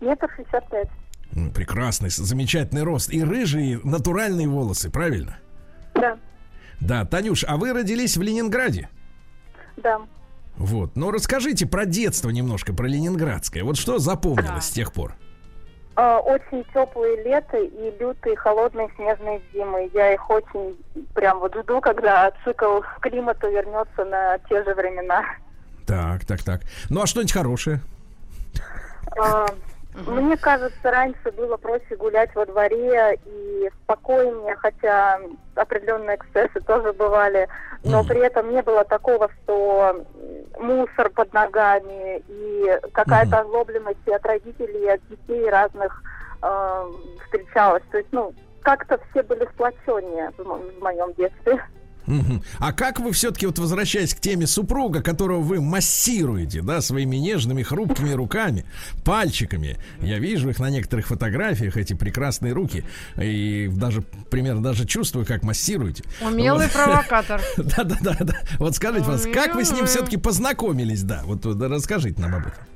Метр 0.00 0.28
шестьдесят 0.36 0.68
пять. 0.70 0.88
Прекрасный, 1.54 2.08
замечательный 2.08 2.84
рост. 2.84 3.12
И 3.12 3.22
рыжие 3.22 3.80
натуральные 3.82 4.46
волосы, 4.48 4.90
правильно? 4.90 5.38
Да, 5.94 6.18
Да, 6.80 7.04
Танюш, 7.04 7.44
а 7.48 7.56
вы 7.56 7.72
родились 7.72 8.16
в 8.16 8.22
Ленинграде? 8.22 8.88
да. 9.82 9.98
Вот. 10.56 10.96
Ну, 10.96 11.10
расскажите 11.10 11.66
про 11.66 11.84
детство 11.84 12.30
немножко, 12.30 12.72
про 12.72 12.86
ленинградское. 12.86 13.62
Вот 13.62 13.76
что 13.76 13.98
запомнилось 13.98 14.64
с 14.64 14.70
тех 14.70 14.90
пор? 14.92 15.14
А, 15.96 16.18
Очень 16.20 16.64
теплые 16.74 17.24
лета 17.24 17.56
и 17.56 17.98
лютые 17.98 18.36
холодные 18.36 18.90
снежные 18.96 19.40
зимы. 19.52 19.90
Я 19.94 20.12
их 20.12 20.28
очень 20.30 20.76
прям 21.14 21.40
вот 21.40 21.56
жду, 21.56 21.80
когда 21.80 22.30
цикл 22.44 22.80
климата 23.00 23.48
вернется 23.48 24.04
на 24.04 24.38
те 24.48 24.62
же 24.62 24.74
времена. 24.74 25.24
Так, 25.86 26.24
так, 26.26 26.42
так. 26.42 26.60
Ну, 26.90 27.02
а 27.02 27.06
что-нибудь 27.06 27.32
хорошее? 27.32 27.80
А, 29.96 30.10
Мне 30.10 30.36
кажется, 30.36 30.90
раньше 30.90 31.32
было 31.36 31.56
проще 31.56 31.96
гулять 31.96 32.34
во 32.34 32.44
дворе 32.46 33.18
и 33.24 33.70
спокойнее, 33.82 34.54
хотя 34.56 35.18
определенные 35.54 36.16
эксцессы 36.16 36.60
тоже 36.66 36.92
бывали, 36.92 37.48
но 37.82 37.98
Мгм. 38.00 38.06
при 38.08 38.20
этом 38.20 38.50
не 38.50 38.62
было 38.62 38.84
такого, 38.84 39.30
что 39.42 40.04
мусор 40.58 41.10
под 41.10 41.32
ногами 41.32 42.22
и 42.28 42.78
какая-то 42.92 43.40
озлобленность 43.40 43.98
и 44.06 44.12
от 44.12 44.24
родителей, 44.26 44.84
и 44.84 44.88
от 44.88 45.00
детей 45.08 45.48
разных 45.48 46.02
э, 46.42 46.86
встречалась. 47.24 47.82
То 47.90 47.98
есть, 47.98 48.08
ну, 48.12 48.34
как-то 48.62 48.98
все 49.10 49.22
были 49.22 49.46
сплоченнее 49.54 50.32
в, 50.36 50.44
мо- 50.44 50.58
в 50.58 50.82
моем 50.82 51.12
детстве. 51.14 51.62
А 52.58 52.72
как 52.72 53.00
вы 53.00 53.12
все-таки, 53.12 53.46
вот 53.46 53.58
возвращаясь 53.58 54.14
к 54.14 54.20
теме 54.20 54.46
супруга, 54.46 55.02
которого 55.02 55.40
вы 55.40 55.60
массируете, 55.60 56.62
да, 56.62 56.80
своими 56.80 57.16
нежными, 57.16 57.62
хрупкими 57.62 58.12
руками, 58.12 58.64
пальчиками, 59.04 59.76
я 60.00 60.18
вижу 60.18 60.50
их 60.50 60.58
на 60.58 60.70
некоторых 60.70 61.06
фотографиях, 61.06 61.76
эти 61.76 61.94
прекрасные 61.94 62.52
руки, 62.52 62.84
и 63.20 63.70
даже, 63.72 64.02
примерно, 64.02 64.62
даже 64.62 64.86
чувствую, 64.86 65.26
как 65.26 65.42
массируете. 65.42 66.04
Умелый 66.20 66.68
провокатор. 66.68 67.40
Да, 67.56 67.84
да, 67.84 67.96
да, 68.00 68.16
да. 68.20 68.34
Вот 68.58 68.76
скажите, 68.76 69.06
вас, 69.06 69.26
как 69.32 69.54
вы 69.54 69.64
с 69.64 69.72
ним 69.72 69.86
все-таки 69.86 70.16
познакомились, 70.16 71.02
да? 71.02 71.22
Вот 71.24 71.44
вот 71.44 71.60
расскажите 71.60 72.20
нам 72.20 72.34
об 72.34 72.46
этом. 72.46 72.75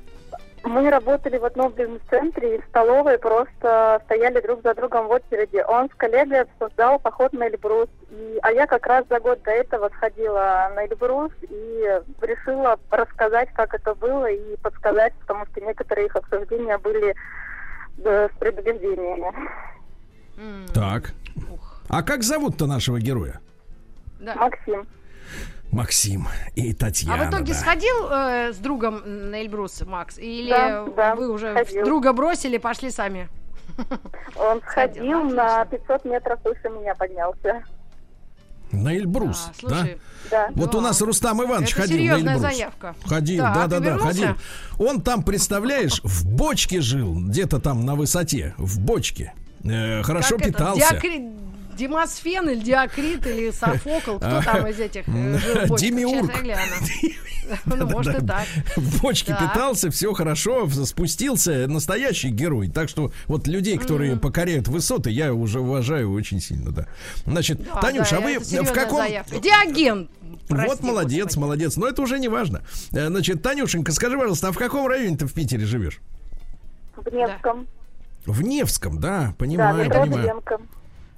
Мы 0.63 0.89
работали 0.89 1.37
в 1.37 1.45
одном 1.45 1.71
бизнес-центре 1.73 2.55
и 2.55 2.61
в 2.61 2.65
столовой 2.65 3.17
просто 3.17 4.01
стояли 4.05 4.39
друг 4.41 4.61
за 4.61 4.75
другом 4.75 5.07
в 5.07 5.11
очереди. 5.11 5.63
Он 5.67 5.89
с 5.89 5.93
коллегой 5.95 6.45
создал 6.59 6.99
поход 6.99 7.33
на 7.33 7.47
Эльбрус. 7.47 7.89
И, 8.11 8.39
а 8.43 8.51
я 8.51 8.67
как 8.67 8.85
раз 8.85 9.05
за 9.09 9.19
год 9.19 9.41
до 9.43 9.51
этого 9.51 9.89
сходила 9.89 10.71
на 10.75 10.85
Эльбрус 10.85 11.31
и 11.41 12.01
решила 12.21 12.79
рассказать, 12.91 13.49
как 13.53 13.73
это 13.73 13.95
было, 13.95 14.29
и 14.29 14.55
подсказать, 14.57 15.13
потому 15.21 15.45
что 15.47 15.61
некоторые 15.61 16.07
их 16.07 16.15
обсуждения 16.15 16.77
были 16.77 17.15
э, 18.03 18.29
с 18.33 18.39
предубеждениями. 18.39 19.33
Так. 20.73 21.13
А 21.89 22.03
как 22.03 22.23
зовут-то 22.23 22.67
нашего 22.67 22.99
героя? 22.99 23.39
да. 24.21 24.35
Максим. 24.35 24.87
Максим 25.71 26.27
и 26.55 26.71
А 26.71 26.75
Татьяна. 26.75 27.25
в 27.25 27.29
итоге 27.29 27.53
да. 27.53 27.59
сходил 27.59 28.07
э, 28.11 28.53
с 28.53 28.57
другом 28.57 29.01
на 29.05 29.41
Эльбрус, 29.41 29.81
Макс? 29.85 30.17
Или 30.17 30.49
Да, 30.49 30.85
да, 30.95 31.15
вы 31.15 31.29
уже 31.31 31.53
ходил. 31.53 31.85
друга 31.85 32.13
бросили, 32.13 32.57
пошли 32.57 32.91
сами? 32.91 33.29
Он 34.35 34.61
Сходил, 34.69 35.03
сходил 35.03 35.23
на 35.35 35.61
отлично. 35.61 35.85
500 35.87 36.05
метров 36.05 36.39
выше 36.43 36.69
меня 36.69 36.93
поднялся. 36.95 37.63
На 38.73 38.95
Эльбрус, 38.95 39.49
А, 39.49 39.53
слушай, 39.59 39.97
Да. 40.29 40.49
Вот 40.55 40.71
Да. 40.71 40.77
у 40.77 40.81
нас 40.81 41.01
Рустам 41.01 41.43
Иванович 41.43 41.73
Это 41.73 41.81
ходил 41.81 41.97
на 41.97 42.17
Эльбрус. 42.19 42.41
заявка. 42.41 42.95
Ходил, 43.05 43.43
Так, 43.43 43.53
да, 43.55 43.65
и 43.65 43.67
да, 43.67 43.79
да, 43.79 43.85
вернулся? 43.85 44.07
ходил. 44.07 44.35
Он 44.79 45.01
там, 45.01 45.23
представляешь, 45.23 45.99
в 46.03 46.25
бочке 46.25 46.79
жил, 46.79 47.15
где-то 47.15 47.59
там 47.59 47.85
на 47.85 47.95
высоте, 47.95 48.55
в 48.57 48.79
бочке. 48.79 49.33
Э, 49.65 50.01
хорошо 50.03 50.37
как 50.37 50.47
это, 50.47 50.53
питался. 50.53 50.79
диакри- 50.95 51.33
Демосфен 51.75 52.49
или 52.49 52.59
Диакрит 52.59 53.25
или 53.27 53.51
Софокл, 53.51 54.17
кто 54.17 54.41
там 54.41 54.67
из 54.67 54.79
этих 54.79 55.03
э, 55.07 55.37
жил? 55.37 55.75
Демиург. 55.75 56.31
Ну, 57.65 57.85
может 57.87 58.21
и 58.21 58.25
так. 58.25 58.45
В 58.75 59.01
бочке 59.01 59.35
питался, 59.37 59.89
все 59.91 60.13
хорошо, 60.13 60.69
спустился, 60.69 61.67
настоящий 61.67 62.29
герой. 62.29 62.69
Так 62.69 62.87
что 62.87 63.11
вот 63.27 63.47
людей, 63.47 63.77
которые 63.77 64.15
покоряют 64.15 64.67
высоты, 64.67 65.09
я 65.09 65.33
уже 65.33 65.59
уважаю 65.59 66.11
очень 66.13 66.39
сильно, 66.39 66.71
да. 66.71 66.87
Значит, 67.25 67.59
Танюша, 67.81 68.11
да, 68.11 68.17
а 68.17 68.21
вы 68.21 68.39
в 68.39 68.71
каком... 68.73 68.99
прости, 70.47 70.67
вот 70.69 70.81
молодец, 70.81 71.23
господи. 71.23 71.41
молодец. 71.41 71.77
Но 71.77 71.87
это 71.87 72.01
уже 72.01 72.19
не 72.19 72.27
важно. 72.27 72.61
Э, 72.91 73.07
Значит, 73.07 73.41
Танюшенька, 73.41 73.91
скажи, 73.91 74.17
пожалуйста, 74.17 74.49
а 74.49 74.51
в 74.51 74.57
каком 74.57 74.87
районе 74.87 75.17
ты 75.17 75.25
в 75.25 75.33
Питере 75.33 75.65
живешь? 75.65 75.99
В 76.95 77.13
Невском. 77.13 77.67
В 78.25 78.43
Невском, 78.43 78.99
да, 78.99 79.33
понимаю, 79.37 79.89
понимаю. 79.89 80.41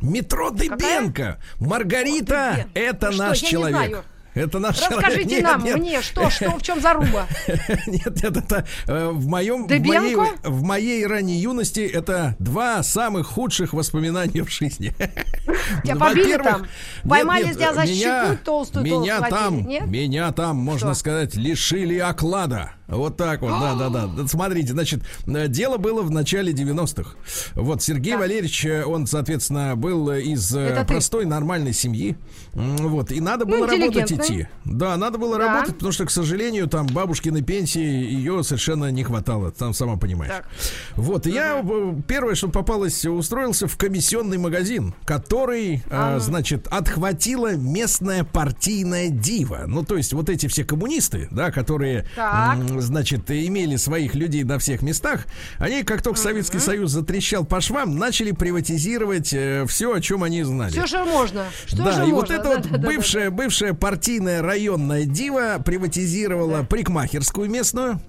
Метро 0.03 0.51
Дыбенко. 0.51 1.39
Маргарита, 1.59 2.55
Дыбенко. 2.57 2.79
это 2.79 3.05
Ну 3.07 3.13
что, 3.13 3.23
наш 3.23 3.41
не 3.41 3.49
человек. 3.49 4.05
Это 4.33 4.59
наш 4.59 4.77
человек. 4.79 4.97
Расскажите 4.97 5.35
Нет, 5.35 5.43
нам, 5.43 5.63
нет. 5.63 5.77
мне, 5.77 6.01
что, 6.01 6.29
что, 6.29 6.57
в 6.57 6.63
чем 6.63 6.81
заруба? 6.81 7.27
Нет, 7.85 8.23
нет, 8.23 8.35
это 8.37 8.65
э, 8.87 9.09
в 9.09 9.27
моем 9.27 9.67
в 9.67 9.69
моей, 9.69 10.15
в 10.15 10.63
моей 10.63 11.05
ранней 11.05 11.37
юности 11.37 11.81
это 11.81 12.35
два 12.39 12.81
самых 12.81 13.27
худших 13.27 13.73
воспоминания 13.73 14.43
в 14.43 14.49
жизни. 14.49 14.93
Тебя 15.83 15.95
побили 15.95 16.37
там? 16.41 16.65
Поймали 17.07 17.45
нет, 17.45 17.57
тебя 17.57 17.73
за 17.73 17.85
щеку 17.85 18.37
толстую, 18.43 18.83
Меня 18.83 19.21
там, 19.21 19.67
меня 19.67 20.31
там, 20.31 20.57
можно 20.57 20.93
Что? 20.93 20.99
сказать, 20.99 21.35
лишили 21.35 21.99
оклада. 21.99 22.73
Вот 22.95 23.17
так 23.17 23.41
вот, 23.41 23.51
да, 23.59 23.75
да, 23.75 23.89
да. 23.89 24.07
Да, 24.17 24.27
Смотрите, 24.27 24.73
значит, 24.73 25.01
дело 25.25 25.77
было 25.77 26.01
в 26.01 26.11
начале 26.11 26.51
90-х. 26.53 27.15
Вот 27.55 27.81
Сергей 27.81 28.13
Так. 28.13 28.21
Валерьевич, 28.21 28.65
э, 28.65 28.83
он, 28.85 29.07
соответственно, 29.07 29.75
был 29.75 30.11
из 30.11 30.55
э, 30.55 30.59
Это 30.61 30.81
ты. 30.81 30.87
простой 30.87 31.25
нормальной 31.25 31.73
семьи. 31.73 32.15
Вот, 32.53 33.11
и 33.11 33.19
надо 33.21 33.45
Ну, 33.45 33.51
было 33.51 33.67
работать 33.67 34.01
интеллигентный. 34.11 34.41
идти. 34.41 34.47
Да, 34.65 34.95
надо 34.97 35.17
было 35.17 35.37
Да. 35.37 35.47
работать, 35.47 35.75
потому 35.75 35.91
что, 35.91 36.05
к 36.05 36.11
сожалению, 36.11 36.67
там 36.67 36.85
бабушкиной 36.87 37.41
пенсии 37.41 37.79
ее 37.81 38.43
совершенно 38.43 38.91
не 38.91 39.03
хватало, 39.03 39.51
там 39.51 39.73
сама 39.73 39.97
понимаешь. 39.97 40.31
Так. 40.33 40.47
Вот, 40.95 41.25
и 41.27 41.31
я 41.31 41.61
э, 41.63 41.93
первое, 42.07 42.35
что 42.35 42.49
попалось, 42.49 43.05
устроился 43.05 43.67
в 43.67 43.77
комиссионный 43.77 44.37
магазин, 44.37 44.93
который, 45.05 45.83
А 45.89 46.13
ну. 46.15 46.19
значит, 46.19 46.67
отхватила 46.69 47.55
местная 47.55 48.23
партийная 48.23 49.09
дива. 49.09 49.63
Ну, 49.67 49.83
то 49.83 49.97
есть 49.97 50.13
вот 50.13 50.29
эти 50.29 50.47
все 50.47 50.63
коммунисты, 50.63 51.27
да, 51.31 51.51
которые, 51.51 52.05
Так. 52.15 52.57
Значит, 52.83 53.29
имели 53.31 53.75
своих 53.75 54.15
людей 54.15 54.43
на 54.43 54.59
всех 54.59 54.81
местах, 54.81 55.25
они, 55.57 55.83
как 55.83 56.01
только 56.01 56.19
Советский 56.19 56.59
Союз 56.59 56.91
затрещал 56.91 57.45
по 57.45 57.61
швам, 57.61 57.97
начали 57.97 58.31
приватизировать 58.31 59.27
все, 59.27 59.93
о 59.93 60.01
чем 60.01 60.23
они 60.23 60.43
знали. 60.43 60.71
Все, 60.71 60.87
что 60.87 61.05
можно. 61.05 61.45
Что 61.65 61.77
да, 61.83 61.91
же 61.91 62.07
и 62.07 62.11
можно? 62.11 62.15
вот 62.15 62.31
эта 62.31 62.47
вот 62.47 62.61
Да-да-да-да. 62.63 62.87
бывшая, 62.87 63.29
бывшая 63.29 63.73
партийная 63.73 64.41
районная 64.41 65.05
дива 65.05 65.61
приватизировала 65.63 66.63
парикмахерскую 66.63 67.49
местную. 67.49 68.01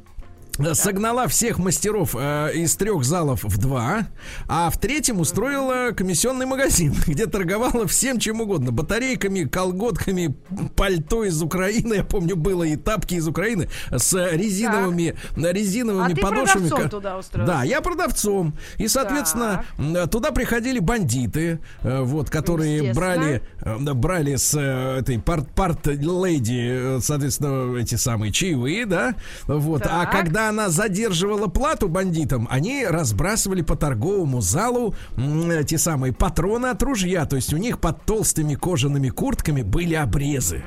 Э, 0.59 0.75
Согнала 0.75 1.27
всех 1.29 1.59
мастеров 1.59 2.15
э, 2.19 2.53
из 2.55 2.75
трех 2.77 3.05
залов 3.05 3.45
в 3.45 3.59
два, 3.59 4.07
а 4.49 4.71
в 4.71 4.79
третьем 4.79 5.21
устроила 5.21 5.93
комиссионный 5.93 6.47
магазин, 6.47 6.95
где 7.07 7.27
торговала 7.27 7.87
всем 7.87 8.19
чем 8.19 8.41
угодно. 8.41 8.73
Батарейками, 8.73 9.45
колготками, 9.45 10.37
пальто 10.77 11.25
из 11.25 11.43
Украины, 11.43 11.95
я 11.95 12.05
помню, 12.05 12.37
было 12.37 12.63
и 12.65 12.77
тапки 12.77 13.15
из 13.15 13.27
Украины 13.29 13.69
с 13.91 14.13
резиновыми, 14.33 15.15
резиновыми 15.37 16.13
А 16.13 16.15
ты 16.15 16.21
подошвами. 16.21 16.69
ка- 16.69 16.89
туда 16.89 17.19
устроился? 17.19 17.53
Да, 17.53 17.63
я 17.65 17.81
продавцом. 17.81 18.55
И, 18.79 18.89
соответственно, 18.89 19.65
м, 19.79 20.09
туда 20.09 20.31
приходили 20.31 20.79
бандиты, 20.79 21.61
э, 21.83 22.01
вот, 22.03 22.31
которые 22.31 22.93
брали, 22.95 23.43
э, 23.61 23.77
брали 23.95 24.37
с 24.37 24.55
э, 24.55 24.99
этой 25.01 25.19
парт, 25.19 25.51
парт 25.55 25.87
соответственно, 27.03 27.77
эти 27.79 27.95
самые 27.97 28.33
чаевые, 28.33 28.87
да, 28.87 29.15
вот. 29.47 29.83
А 29.87 30.05
Так. 30.05 30.13
Она 30.49 30.71
задерживала 30.71 31.47
плату 31.49 31.89
бандитам, 31.89 32.47
они 32.51 32.87
разбрасывали 32.87 33.63
по 33.63 33.77
торговому 33.77 34.41
залу 34.41 34.95
м, 35.17 35.51
эти 35.51 35.77
самые 35.77 36.13
патроны 36.13 36.67
от 36.67 36.83
ружья, 36.83 37.27
то 37.27 37.37
есть 37.37 37.53
у 37.53 37.57
них 37.57 37.81
под 37.81 38.05
толстыми 38.05 38.55
кожаными 38.55 39.09
куртками 39.09 39.63
были 39.63 39.95
обрезы. 39.95 40.63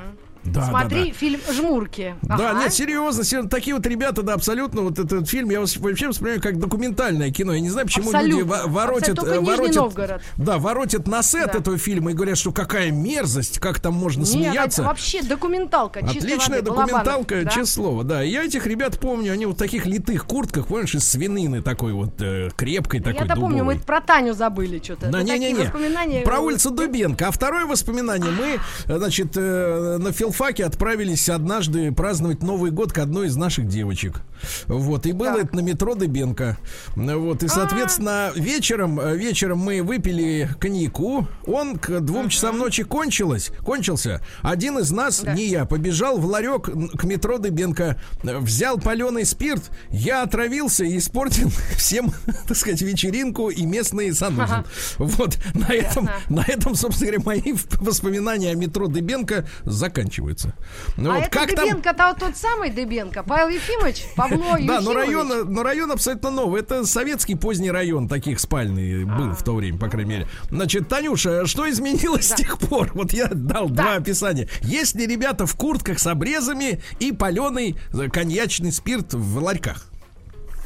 Да, 0.53 0.61
да, 0.61 0.67
Смотри 0.67 1.07
да. 1.09 1.13
фильм 1.13 1.39
«Жмурки». 1.51 2.15
Да, 2.21 2.35
Ага. 2.35 2.59
нет, 2.63 2.73
серьезно, 2.73 3.23
серьезно, 3.23 3.49
такие 3.49 3.75
вот 3.75 3.85
ребята, 3.85 4.21
да, 4.21 4.33
абсолютно, 4.33 4.81
вот 4.81 4.97
этот 4.99 5.27
фильм 5.27 5.49
я 5.49 5.59
вообще 5.59 6.07
воспринимаю 6.07 6.41
как 6.41 6.59
документальное 6.59 7.31
кино. 7.31 7.53
Я 7.53 7.59
не 7.59 7.69
знаю, 7.69 7.87
почему 7.87 8.11
люди 8.11 8.41
Абсолютно. 8.41 8.45
во- 8.45 8.67
воротят, 8.67 9.17
воротят, 9.19 10.21
да, 10.37 10.57
воротят 10.57 11.07
на 11.07 11.21
сет 11.23 11.51
Да. 11.53 11.59
этого 11.59 11.77
фильма 11.77 12.11
и 12.11 12.13
говорят, 12.13 12.37
что 12.37 12.51
какая 12.51 12.91
мерзость, 12.91 13.59
как 13.59 13.79
там 13.79 13.93
можно 13.93 14.21
Нет, 14.21 14.29
смеяться. 14.29 14.81
это 14.81 14.89
вообще 14.89 15.21
документалка. 15.21 15.99
Отличная 15.99 16.59
воды, 16.59 16.71
Балабанов, 16.71 16.89
документалка, 17.03 17.35
да? 17.43 17.49
честное 17.49 17.65
слово, 17.65 18.03
да. 18.03 18.21
Я 18.21 18.43
этих 18.45 18.65
ребят 18.65 18.99
помню, 18.99 19.33
они 19.33 19.45
вот 19.45 19.55
в 19.55 19.59
таких 19.59 19.85
литых 19.85 20.25
куртках, 20.25 20.67
понимаешь, 20.67 20.95
из 20.95 21.07
свинины 21.07 21.61
такой 21.61 21.93
вот 21.93 22.21
э, 22.21 22.49
крепкой 22.55 22.99
такой 23.01 23.27
Я-то 23.27 23.39
помню, 23.39 23.63
мы 23.63 23.77
про 23.79 24.01
Таню 24.01 24.33
забыли 24.33 24.79
что-то. 24.83 25.07
Да, 25.07 25.17
Ну, 25.19 25.23
не, 25.23 25.31
такие 25.31 25.51
не, 25.51 25.57
не. 25.59 25.63
воспоминания. 25.65 26.21
Про 26.21 26.39
улицу 26.39 26.71
Дубенко. 26.71 27.27
А 27.27 27.31
второе 27.31 27.65
воспоминание. 27.65 28.31
Мы, 28.31 28.59
э, 28.93 28.97
значит, 28.97 29.33
э, 29.35 29.97
на 29.99 30.11
филфаке 30.11 30.36
отправились 30.61 31.29
однажды 31.29 31.91
праздновать 31.91 32.43
Новый 32.43 32.69
год 32.69 32.93
к 32.93 32.99
одной 32.99 33.27
из 33.27 33.35
наших 33.35 33.67
девочек. 33.67 34.21
Вот, 34.67 35.05
и 35.05 35.11
было 35.11 35.33
Так. 35.35 35.45
это 35.45 35.55
на 35.55 35.59
метро 35.61 35.95
Дыбенко. 35.95 36.57
Вот, 36.95 37.43
и, 37.43 37.47
соответственно, 37.47 38.31
вечером, 38.35 38.99
э, 38.99 39.15
вечером 39.15 39.59
мы 39.59 39.81
выпили 39.81 40.49
коньяку. 40.59 41.27
Он 41.45 41.77
к 41.77 41.99
двум 42.01 42.29
часам 42.29 42.57
ночи 42.57 42.83
кончилось, 42.83 43.51
кончился. 43.63 44.21
Один 44.41 44.79
из 44.79 44.91
нас, 44.91 45.21
Да. 45.21 45.33
не 45.33 45.45
я, 45.45 45.65
побежал 45.65 46.17
в 46.17 46.25
ларек 46.25 46.63
к 46.97 47.03
метро 47.03 47.37
Дыбенко, 47.37 47.99
э, 48.23 48.37
взял 48.37 48.77
паленый 48.79 49.25
спирт. 49.25 49.71
Я 49.89 50.23
отравился 50.23 50.83
и 50.83 50.97
испортил 50.97 51.49
всем, 51.77 52.11
так 52.47 52.57
сказать, 52.57 52.81
вечеринку 52.81 53.49
и 53.49 53.65
местные 53.65 54.13
санузел. 54.13 54.65
Вот, 54.97 55.37
на 55.53 55.71
этом, 55.73 56.09
на 56.29 56.43
этом, 56.47 56.75
собственно 56.75 57.11
говоря, 57.11 57.41
мои 57.41 57.53
воспоминания 57.79 58.51
о 58.51 58.55
метро 58.55 58.87
Дыбенко 58.87 59.47
заканчиваются. 59.63 60.53
Ну 60.97 61.11
а 61.11 61.15
вот, 61.15 61.21
это 61.23 61.29
как 61.29 61.55
там... 61.55 61.65
Дыбенко-то 61.65 62.07
вот 62.09 62.19
тот 62.19 62.37
самый 62.37 62.69
Дыбенко, 62.71 63.23
Павел 63.23 63.49
Ефимович, 63.49 64.03
Павло 64.29 64.57
Да, 64.67 64.81
но 64.81 64.93
район, 64.93 65.53
но 65.53 65.63
район 65.63 65.91
абсолютно 65.91 66.31
новый. 66.31 66.61
Это 66.61 66.85
советский 66.85 67.35
поздний 67.35 67.71
район, 67.71 68.07
таких 68.07 68.39
спальный 68.39 69.05
был 69.05 69.33
в 69.33 69.43
то 69.43 69.55
время, 69.55 69.77
по 69.77 69.89
крайней 69.89 70.09
мере. 70.09 70.27
Значит, 70.49 70.87
Танюша, 70.87 71.45
что 71.45 71.69
изменилось 71.69 72.29
с 72.29 72.33
тех 72.33 72.57
пор? 72.59 72.91
Вот 72.93 73.11
я 73.11 73.27
дал 73.27 73.69
два 73.69 73.95
описания. 73.95 74.47
Есть 74.61 74.95
ли 74.95 75.07
ребята 75.07 75.45
в 75.45 75.55
куртках 75.55 75.99
с 75.99 76.07
обрезами 76.07 76.81
и 76.99 77.11
паленый 77.11 77.77
э, 77.93 78.09
коньячный 78.09 78.71
спирт 78.71 79.13
в 79.13 79.43
ларьках? 79.43 79.85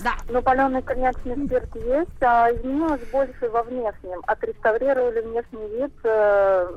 Да. 0.03 0.13
Ну, 0.29 0.41
паленый 0.41 0.81
коньячный 0.81 1.35
спирт 1.45 1.75
есть, 1.75 2.21
а 2.21 2.49
изменилось 2.51 3.01
больше 3.11 3.49
во 3.49 3.63
внешнем. 3.63 4.21
Отреставрировали 4.25 5.21
внешний 5.21 5.67
вид 5.77 5.93
э, 6.03 6.67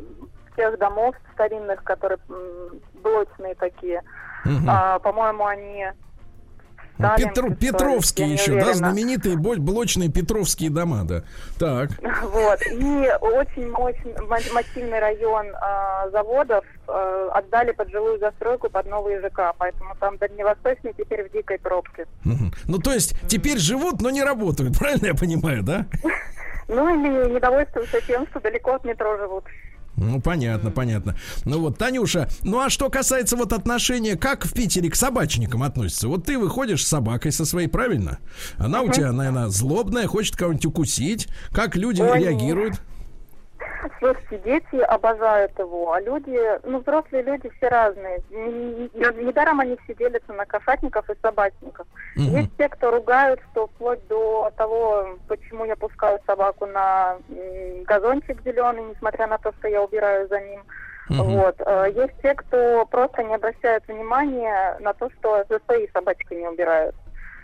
тех 0.57 0.79
домов 0.79 1.15
старинных, 1.33 1.83
которые 1.85 2.19
м, 2.29 2.81
блочные 3.03 3.55
такие. 3.55 4.03
Мгм. 4.45 4.67
А, 4.69 4.99
по-моему, 4.99 5.47
они... 5.47 5.87
Ну, 6.97 7.07
Сталин, 7.07 7.29
Петро- 7.29 7.33
что 7.33 7.47
ли, 7.49 7.55
Петровские 7.57 8.33
еще, 8.33 8.61
да, 8.61 8.73
знаменитые 8.75 9.37
блочные 9.37 10.11
Петровские 10.11 10.71
дома, 10.71 11.03
да. 11.05 11.23
Так. 11.59 11.91
Вот. 12.23 12.61
И 12.71 13.11
очень 13.21 13.71
мощный, 13.71 14.15
ма- 14.29 14.53
массивный 14.55 15.01
район 15.01 15.47
а, 15.61 16.09
заводов 16.11 16.65
а, 16.87 17.31
отдали 17.33 17.73
под 17.73 17.91
жилую 17.91 18.19
застройку, 18.21 18.71
под 18.71 18.87
новый 18.87 19.19
ЖК. 19.21 19.55
Поэтому 19.59 19.95
там 19.99 20.19
дальневосточный 20.19 20.93
теперь 20.97 21.29
в 21.29 21.33
дикой 21.33 21.59
пробке. 21.59 22.07
Мгм. 22.23 22.53
Ну, 22.67 22.79
то 22.79 22.93
есть, 22.93 23.17
теперь 23.29 23.59
живут, 23.59 24.01
но 24.01 24.11
не 24.11 24.23
работают, 24.23 24.79
правильно 24.79 25.07
я 25.07 25.15
понимаю, 25.15 25.63
да? 25.63 25.87
Ну 26.69 26.89
или 26.89 27.35
недовольствуются 27.35 28.01
тем, 28.07 28.27
что 28.29 28.41
далеко 28.41 28.75
от 28.75 28.85
метро 28.85 29.17
живут. 29.19 29.45
Ну, 29.97 30.21
понятно, 30.21 30.71
понятно. 30.71 31.17
Ну 31.45 31.61
вот, 31.61 31.79
Танюша, 31.79 32.29
ну 32.43 32.61
а 32.61 32.71
что 32.71 32.91
касается 32.91 33.37
вот 33.37 33.53
отношения, 33.53 34.17
как 34.17 34.45
в 34.45 34.53
Питере 34.53 34.91
к 34.91 34.97
собачникам 34.97 35.63
относятся? 35.63 36.09
Вот 36.09 36.25
ты 36.25 36.39
выходишь 36.39 36.85
с 36.85 36.89
собакой 36.89 37.33
со 37.33 37.45
своей, 37.45 37.69
правильно? 37.69 38.19
Она 38.57 38.83
у 38.83 38.91
тебя, 38.91 39.13
наверное, 39.13 39.49
злобная, 39.49 40.07
хочет 40.07 40.37
кого-нибудь 40.37 40.67
укусить. 40.67 41.29
Как 41.53 41.77
люди 41.77 42.03
Ой, 42.03 42.19
реагируют? 42.19 42.81
Слушайте, 43.99 44.39
дети 44.39 44.81
обожают 44.83 45.59
его, 45.59 45.93
а 45.93 46.01
люди, 46.01 46.39
ну, 46.65 46.81
взрослые 46.81 47.23
люди 47.23 47.51
все 47.57 47.69
разные. 47.69 48.23
Недаром 48.31 49.61
они 49.61 49.77
все 49.85 49.95
делятся 49.95 50.33
на 50.33 50.47
кошатников 50.47 51.09
и 51.11 51.15
собачников. 51.23 51.87
Мгм. 52.17 52.37
Есть 52.37 52.57
те, 52.57 52.69
кто 52.69 52.91
ругают, 52.91 53.41
что 53.51 53.67
вплоть 53.67 54.07
до 54.09 54.51
того, 54.57 55.19
почему 55.29 55.65
я 55.65 55.77
пускаю 55.77 56.19
собаку 56.27 56.67
на 56.67 57.19
газончик 57.87 58.43
зеленый, 58.45 58.85
несмотря 58.85 59.27
на 59.27 59.39
то, 59.39 59.53
что 59.59 59.69
я 59.69 59.83
убираю 59.83 60.29
за 60.29 60.41
ним. 60.41 60.63
Мгм. 61.11 61.23
Вот. 61.23 61.61
Э, 61.61 61.91
Есть 61.95 62.15
те, 62.23 62.35
кто 62.35 62.87
просто 62.87 63.23
не 63.23 63.35
обращает 63.35 63.87
внимания 63.87 64.77
на 64.81 64.95
то, 64.95 65.11
что 65.19 65.45
за 65.49 65.61
своей 65.67 65.91
собачкой 65.93 66.39
не 66.39 66.49
убирают. 66.49 66.97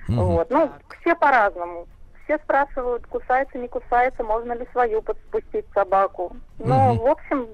Мгм. 0.08 0.24
Вот. 0.24 0.50
Ну, 0.50 0.70
все 1.00 1.14
по-разному. 1.14 1.86
Все 2.30 2.38
спрашивают, 2.44 3.04
кусается, 3.08 3.58
не 3.58 3.66
кусается, 3.66 4.22
можно 4.22 4.52
ли 4.52 4.64
свою 4.70 5.02
подспустить 5.02 5.64
собаку. 5.74 6.36
Но, 6.60 6.94
Мгм. 6.94 6.98
в 6.98 7.06
общем, 7.06 7.46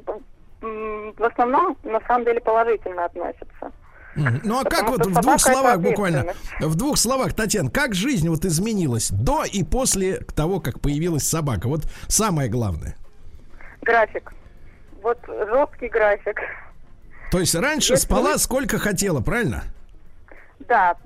в 1.16 1.24
основном, 1.24 1.78
на 1.82 1.98
самом 2.06 2.26
деле, 2.26 2.40
положительно 2.42 3.06
относятся. 3.06 3.72
Ну 4.16 4.60
а 4.60 4.64
как 4.64 4.80
Потому 4.86 4.90
вот 4.90 5.00
что 5.00 5.10
в 5.10 5.22
двух 5.22 5.40
словах 5.40 5.80
буквально, 5.80 6.26
в 6.60 6.74
двух 6.74 6.98
словах, 6.98 7.32
Татьяна, 7.32 7.70
как 7.70 7.94
жизнь 7.94 8.28
вот 8.28 8.44
изменилась 8.44 9.08
до 9.10 9.44
и 9.44 9.62
после 9.64 10.18
того, 10.34 10.60
как 10.60 10.80
появилась 10.80 11.26
собака? 11.26 11.68
Вот 11.68 11.84
самое 12.08 12.50
главное. 12.50 12.96
График. 13.80 14.34
Вот 15.02 15.18
жесткий 15.26 15.88
график. 15.88 16.38
То 17.30 17.38
есть 17.40 17.54
раньше 17.54 17.94
Если 17.94 18.04
спала 18.06 18.36
сколько 18.36 18.78
хотела, 18.78 19.22
правильно? 19.22 19.64
Да, 20.60 20.96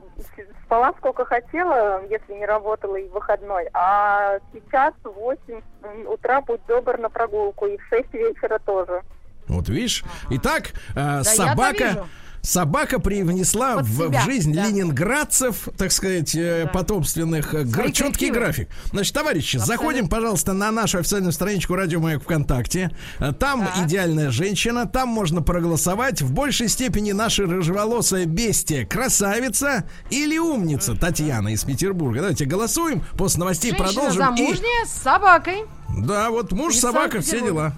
спала 0.65 0.93
сколько 0.99 1.25
хотела, 1.25 2.03
если 2.09 2.35
не 2.35 2.47
работала 2.47 2.97
и 2.97 3.09
в 3.09 3.13
выходной. 3.13 3.69
А 3.73 4.39
сейчас 4.53 4.95
в 5.03 5.11
8 5.11 5.61
утра 6.07 6.41
будь 6.41 6.65
добр 6.67 6.99
на 6.99 7.09
прогулку, 7.09 7.67
и 7.67 7.77
в 7.77 7.83
6 7.89 8.13
вечера 8.13 8.59
тоже. 8.59 9.03
Вот 9.49 9.69
видишь. 9.69 10.05
Итак, 10.31 10.73
э, 10.95 11.01
я-то 11.01 11.25
собака. 11.25 12.07
Собака 12.43 12.99
привнесла 12.99 13.77
Под 13.77 13.87
в, 13.87 14.09
в 14.09 14.25
жизнь 14.25 14.55
да. 14.55 14.67
ленинградцев, 14.67 15.69
так 15.77 15.93
сказать, 15.93 16.35
э, 16.35 16.63
Да. 16.65 16.71
потомственных, 16.71 17.53
э, 17.55 17.67
Свои 17.67 17.93
четкий 17.93 18.31
график. 18.31 18.69
Значит, 18.93 19.15
товарищи, 19.15 19.57
Абсолютно. 19.57 19.77
заходим, 19.77 20.09
пожалуйста, 20.09 20.53
на 20.55 20.71
нашу 20.71 20.99
официальную 20.99 21.33
страничку 21.33 21.75
Радио 21.75 22.01
Маяк 22.01 22.23
ВКонтакте. 22.23 22.91
Э, 23.19 23.33
Там 23.33 23.67
Так. 23.67 23.87
идеальная 23.87 24.31
женщина, 24.31 24.87
там 24.87 25.11
можно 25.11 25.43
проголосовать. 25.43 26.23
В 26.23 26.33
большей 26.33 26.69
степени 26.69 27.13
наша 27.13 27.45
рыжеволосая 27.45 28.25
бестия 28.25 28.87
красавица 28.87 29.85
или 30.09 30.39
умница 30.39 30.95
Татьяна 30.97 31.49
из 31.49 31.65
Петербурга. 31.65 32.21
Давайте 32.21 32.47
голосуем. 32.47 33.03
После 33.19 33.41
новостей 33.41 33.71
Женщина 33.73 33.87
продолжим. 33.93 34.35
И- 34.35 34.39
замужняя 34.39 34.87
с 34.87 34.93
собакой. 35.03 35.65
Да, 35.99 36.31
вот 36.31 36.53
муж, 36.53 36.75
Из 36.75 36.81
собака, 36.81 37.21
все 37.21 37.41
дела. 37.41 37.75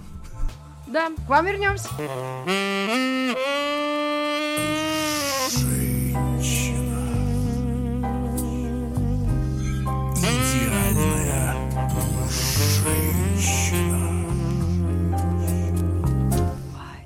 Да, 0.93 1.09
к 1.27 1.29
вам 1.29 1.47
вернемся. 1.47 1.89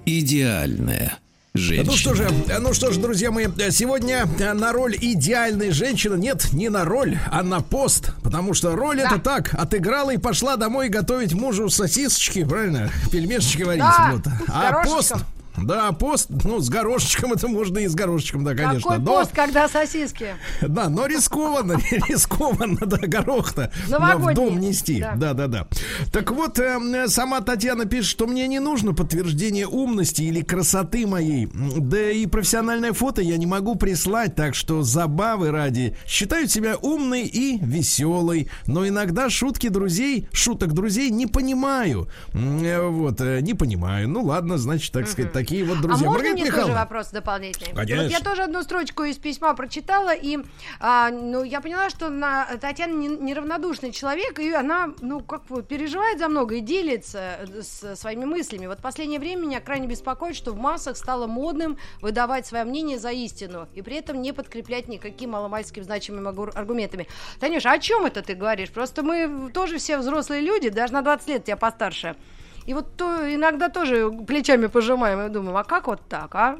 Идеальная 0.05 1.19
женщина. 1.57 1.91
Ну 1.91 1.97
что 1.97 2.15
же, 2.15 2.29
ну 2.61 2.75
что 2.75 2.93
ж, 2.93 2.97
друзья 2.97 3.31
мои, 3.31 3.47
сегодня 3.71 4.27
э, 4.39 4.53
на 4.53 4.73
роль 4.73 4.97
идеальной 5.01 5.71
женщины, 5.71 6.17
нет, 6.17 6.53
не 6.53 6.69
на 6.69 6.85
роль, 6.85 7.19
а 7.31 7.43
на 7.43 7.61
пост, 7.61 8.13
потому 8.23 8.55
что 8.55 8.75
роль 8.77 9.01
это 9.01 9.19
так, 9.19 9.55
отыграла 9.55 10.13
и 10.15 10.19
пошла 10.19 10.57
домой 10.57 10.89
готовить 10.89 11.33
мужу 11.33 11.69
сосисочки, 11.69 12.45
правильно, 12.45 12.91
пельмешечки 13.11 13.63
варить, 13.63 13.83
Да, 13.83 14.11
вот. 14.13 14.23
А 14.49 14.85
пост. 14.85 15.15
Да, 15.59 15.93
пост, 15.93 16.29
ну, 16.45 16.61
с 16.61 16.69
горошечком, 16.69 17.33
это 17.33 17.49
можно 17.49 17.79
и 17.79 17.87
с 17.89 17.95
горошечком, 17.95 18.45
да, 18.45 18.55
конечно. 18.55 18.81
Какой 18.81 18.99
но- 18.99 19.05
пост, 19.05 19.33
когда 19.33 19.69
сосиски? 19.69 20.35
да, 20.61 20.89
но 20.89 21.07
рискованно, 21.07 21.79
рискованно, 22.09 22.81
да, 22.87 22.99
горох-то 23.07 23.71
в 23.87 24.35
дом 24.35 24.61
нести. 24.61 25.01
Да. 25.01 25.35
Да, 25.35 25.47
да. 25.47 25.67
Так 26.13 26.31
вот, 26.31 26.59
э, 26.59 27.09
сама 27.09 27.41
Татьяна 27.41 27.85
пишет, 27.87 28.11
что 28.11 28.27
мне 28.27 28.47
не 28.49 28.61
нужно 28.61 28.93
подтверждение 28.95 29.67
умности 29.67 30.23
или 30.23 30.41
красоты 30.43 31.07
моей. 31.07 31.49
Да 31.79 32.11
и 32.11 32.27
профессиональное 32.27 32.93
фото 32.93 33.23
я 33.23 33.37
не 33.37 33.47
могу 33.47 33.77
прислать, 33.77 34.35
так 34.35 34.55
что 34.55 34.83
забавы 34.83 35.51
ради. 35.51 35.97
Считаю 36.07 36.49
себя 36.49 36.77
умной 36.77 37.23
и 37.23 37.59
веселой, 37.65 38.49
но 38.67 38.87
иногда 38.87 39.31
шутки 39.31 39.69
друзей, 39.69 40.29
шуток 40.33 40.73
друзей 40.73 41.11
не 41.11 41.27
понимаю. 41.27 42.09
Э, 42.33 42.87
Вот, 42.89 43.21
э, 43.21 43.41
не 43.41 43.55
понимаю. 43.55 44.09
Ну 44.09 44.23
ладно, 44.23 44.59
значит, 44.59 44.93
так 44.93 45.09
сказать, 45.09 45.33
такие 45.47 45.65
вот 45.65 45.81
друзья. 45.81 46.07
а 46.07 46.11
можно 46.11 46.11
Маргарита 46.11 46.35
мне 46.35 46.45
тоже 46.45 46.57
Михайловна. 46.57 46.81
вопрос 46.81 47.11
дополнительный? 47.11 47.75
Конечно. 47.75 48.03
Вот 48.03 48.11
я 48.11 48.21
тоже 48.21 48.43
одну 48.43 48.63
строчку 48.63 49.05
из 49.05 49.17
письма 49.17 49.55
прочитала, 49.55 50.15
и 50.15 50.39
а, 50.81 51.11
ну, 51.11 51.45
я 51.45 51.61
поняла, 51.61 51.89
что 51.89 52.09
на, 52.09 52.47
Татьяна 52.61 52.93
не- 52.93 53.09
неравнодушный 53.09 53.93
человек, 53.93 54.39
и 54.39 54.53
она, 54.53 54.93
ну, 55.01 55.21
как 55.21 55.47
бы 55.47 55.63
переживает 55.63 56.19
за 56.19 56.29
много 56.29 56.57
и 56.57 56.61
делится 56.61 57.39
э, 57.39 57.63
с 57.63 57.97
своими 57.97 58.25
мыслями. 58.25 58.67
Вот 58.67 58.81
в 58.81 58.83
последнее 58.83 59.21
время 59.21 59.43
меня 59.43 59.61
крайне 59.61 59.87
беспокоит, 59.87 60.35
что 60.37 60.53
в 60.53 60.57
массах 60.57 60.97
стало 60.97 61.27
модным 61.27 61.79
выдавать 62.01 62.47
свое 62.47 62.65
мнение 62.65 62.99
за 62.99 63.11
истину, 63.11 63.69
и 63.75 63.83
при 63.83 63.97
этом 63.97 64.21
не 64.21 64.33
подкреплять 64.33 64.89
никаким 64.89 65.31
маломальским 65.31 65.85
значимыми 65.85 66.27
аргументами. 66.57 67.07
Танюша, 67.39 67.73
о 67.73 67.79
чем 67.79 68.07
это 68.07 68.23
ты 68.23 68.35
говоришь? 68.35 68.71
Просто 68.71 69.03
мы 69.03 69.51
тоже 69.53 69.79
все 69.79 69.99
взрослые 69.99 70.41
люди, 70.41 70.69
даже 70.71 70.93
на 70.93 71.03
20 71.03 71.29
лет 71.29 71.45
тебя 71.45 71.57
постарше. 71.57 72.17
И 72.67 72.75
вот 72.75 72.97
то 72.97 73.33
иногда 73.33 73.69
тоже 73.69 74.11
плечами 74.27 74.67
пожимаем 74.67 75.27
и 75.27 75.29
думаем, 75.29 75.57
а 75.57 75.65
как 75.65 75.87
вот 75.87 76.01
так, 76.09 76.35
а? 76.35 76.59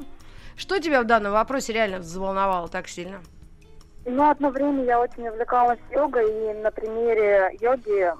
Что 0.55 0.79
тебя 0.79 1.01
в 1.01 1.05
данном 1.05 1.33
вопросе 1.33 1.73
реально 1.73 1.99
взволновало 1.99 2.69
так 2.69 2.87
сильно? 2.87 3.21
Ну, 4.05 4.29
одно 4.29 4.49
время 4.49 4.85
я 4.85 5.01
очень 5.01 5.27
увлекалась 5.27 5.79
йогой, 5.91 6.31
и 6.31 6.53
на 6.53 6.71
примере 6.71 7.57
йоги 7.59 8.13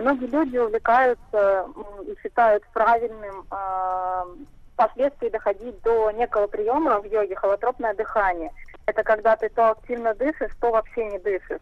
многие 0.00 0.26
люди 0.26 0.56
увлекаются 0.56 1.66
и 2.06 2.16
считают 2.22 2.62
правильным 2.72 3.44
а, 3.50 4.24
впоследствии 4.74 5.28
доходить 5.28 5.82
до 5.82 6.12
некого 6.12 6.46
приема 6.46 7.00
в 7.00 7.06
йоге 7.06 7.34
холотропное 7.34 7.94
дыхание. 7.94 8.52
это 8.86 9.02
когда 9.02 9.36
ты 9.36 9.48
то 9.48 9.70
активно 9.70 10.14
дышишь, 10.14 10.52
то 10.60 10.70
вообще 10.70 11.06
не 11.06 11.18
дышишь. 11.18 11.60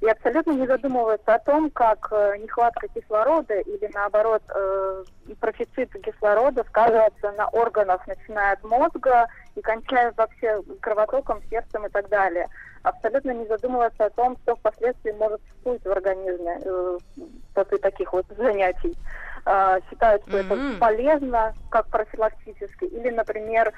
И 0.00 0.08
абсолютно 0.08 0.52
не 0.52 0.66
задумываются 0.66 1.34
о 1.34 1.38
том, 1.38 1.70
как 1.70 2.08
э, 2.10 2.36
нехватка 2.38 2.86
кислорода 2.88 3.54
или 3.60 3.90
наоборот 3.94 4.42
э, 4.54 5.04
профицит 5.40 5.90
кислорода 6.02 6.64
сказывается 6.68 7.32
на 7.32 7.48
органах, 7.48 8.06
начиная 8.06 8.52
от 8.52 8.62
мозга 8.64 9.26
и 9.54 9.62
кончая 9.62 10.12
вообще 10.16 10.60
кровотоком, 10.80 11.40
сердцем 11.48 11.86
и 11.86 11.88
так 11.88 12.10
далее. 12.10 12.46
Абсолютно 12.82 13.30
не 13.30 13.46
задумываются 13.46 14.04
о 14.04 14.10
том, 14.10 14.36
что 14.42 14.56
впоследствии 14.56 15.12
может 15.12 15.40
всплыть 15.48 15.82
в 15.82 15.90
организме 15.90 16.60
э, 16.62 16.98
после 17.54 17.78
таких 17.78 18.12
вот 18.12 18.26
занятий. 18.36 18.94
Э, 19.46 19.78
считают, 19.88 20.22
что 20.28 20.36
это 20.36 20.56
Мгм. 20.56 20.78
полезно, 20.78 21.54
как 21.70 21.88
профилактически. 21.88 22.84
Или, 22.84 23.08
например, 23.10 23.72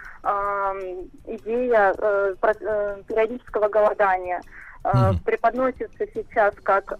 идея 1.25 1.95
э, 1.97 2.35
про- 2.41 2.55
э, 2.61 3.03
периодического 3.07 3.69
голодания 3.69 4.43
э, 4.93 5.11
Мгм. 5.13 5.19
преподносится 5.25 6.07
сейчас 6.15 6.55
как 6.63 6.99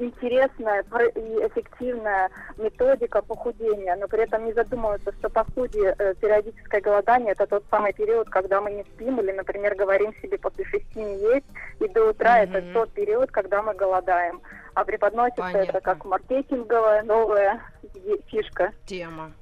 интересная 0.00 0.82
и 1.16 1.46
эффективная 1.48 2.30
методика 2.56 3.20
похудения, 3.20 3.96
но 3.96 4.06
при 4.06 4.22
этом 4.22 4.44
не 4.44 4.52
задумываются, 4.52 5.12
что 5.18 5.28
по 5.28 5.44
сути 5.54 5.78
э, 5.98 6.14
периодическое 6.14 6.80
голодание 6.80 7.32
это 7.32 7.46
тот 7.48 7.64
самый 7.68 7.92
период, 7.92 8.28
когда 8.30 8.60
мы 8.60 8.70
не 8.70 8.84
спим 8.84 9.20
или, 9.20 9.32
например, 9.32 9.74
говорим 9.74 10.12
себе 10.22 10.38
после 10.38 10.64
шести 10.66 11.00
не 11.02 11.18
есть, 11.34 11.46
и 11.80 11.88
до 11.88 12.10
утра 12.10 12.38
это 12.38 12.58
Мгм. 12.60 12.72
тот 12.72 12.92
период, 12.92 13.30
когда 13.32 13.60
мы 13.62 13.74
голодаем. 13.74 14.40
А 14.74 14.84
преподносится 14.84 15.42
Понятно. 15.42 15.70
это 15.70 15.80
как 15.80 16.04
маркетинговая 16.04 17.02
новая 17.02 17.60
фишка. 18.28 18.70
Тема. 18.86 19.32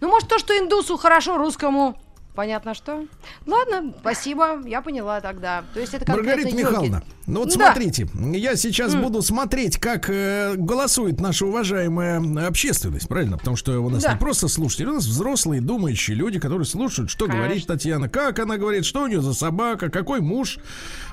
Ну, 0.00 0.08
может, 0.08 0.28
то, 0.28 0.38
что 0.38 0.58
индусу 0.58 0.96
хорошо, 0.96 1.38
русскому 1.38 1.94
понятно 2.34 2.74
что. 2.74 3.04
Ладно, 3.46 3.92
спасибо, 4.00 4.60
я 4.66 4.80
поняла 4.82 5.20
тогда. 5.20 5.64
То 5.74 5.80
есть 5.80 5.94
это 5.94 6.10
Маргарита. 6.10 6.54
Михайловна, 6.56 7.02
ну 7.26 7.40
вот 7.40 7.54
Да. 7.56 7.66
смотрите, 7.72 8.08
я 8.34 8.56
сейчас 8.56 8.94
буду 8.94 9.22
смотреть, 9.22 9.78
как 9.78 10.08
э, 10.10 10.54
голосует 10.56 11.20
наша 11.20 11.46
уважаемая 11.46 12.20
общественность, 12.46 13.08
правильно? 13.08 13.38
Потому 13.38 13.56
что 13.56 13.78
у 13.80 13.88
нас 13.88 14.02
Да. 14.02 14.12
не 14.12 14.18
просто 14.18 14.48
слушатели, 14.48 14.86
у 14.86 14.94
нас 14.94 15.04
взрослые, 15.06 15.60
думающие 15.60 16.16
люди, 16.16 16.38
которые 16.40 16.66
слушают, 16.66 17.10
что 17.10 17.26
Конечно. 17.26 17.44
говорит 17.44 17.66
Татьяна, 17.66 18.08
как 18.08 18.38
она 18.38 18.56
говорит, 18.56 18.84
что 18.84 19.02
у 19.04 19.06
нее 19.06 19.20
за 19.22 19.34
собака, 19.34 19.90
какой 19.90 20.20
муж. 20.20 20.58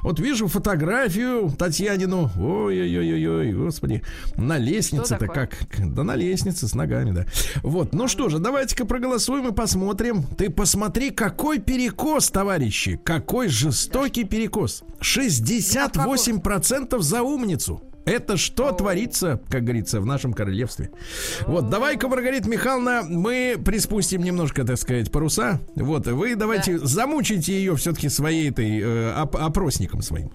Вот 0.01 0.19
вижу 0.19 0.47
фотографию 0.47 1.51
Татьянину, 1.57 2.31
ой-ой-ой-ой, 2.39 3.51
господи, 3.53 4.01
на 4.35 4.57
лестнице-то 4.57 5.27
как, 5.27 5.57
да 5.77 6.03
на 6.03 6.15
лестнице 6.15 6.67
с 6.67 6.73
ногами, 6.75 7.11
да. 7.11 7.25
Вот, 7.63 7.93
ну 7.93 8.07
что 8.07 8.29
же, 8.29 8.39
давайте-ка 8.39 8.85
проголосуем 8.85 9.47
и 9.49 9.51
посмотрим. 9.51 10.23
Ты 10.23 10.49
посмотри, 10.49 11.08
какой 11.09 11.59
перекос, 11.59 12.29
товарищи, 12.29 12.99
какой 13.03 13.47
жестокий 13.47 14.23
перекос. 14.23 14.83
68% 15.01 16.99
за 16.99 17.21
умницу. 17.23 17.81
Это 18.05 18.37
что 18.37 18.71
творится, 18.71 19.39
как 19.49 19.63
говорится, 19.63 20.01
в 20.01 20.05
нашем 20.05 20.33
королевстве. 20.33 20.89
Вот, 21.45 21.69
давай-ка, 21.69 22.07
Маргарита 22.07 22.49
Михайловна, 22.49 23.03
мы 23.03 23.55
приспустим 23.63 24.23
немножко, 24.23 24.63
так 24.63 24.77
сказать, 24.77 25.11
паруса. 25.11 25.59
Вот, 25.75 26.07
вы 26.07 26.35
давайте 26.35 26.79
замучите 26.79 27.53
ее 27.53 27.75
все-таки 27.75 28.09
своей 28.09 28.49
этой 28.49 28.79
э, 28.81 29.21
оп- 29.21 29.35
опросником 29.35 30.01
своим. 30.01 30.31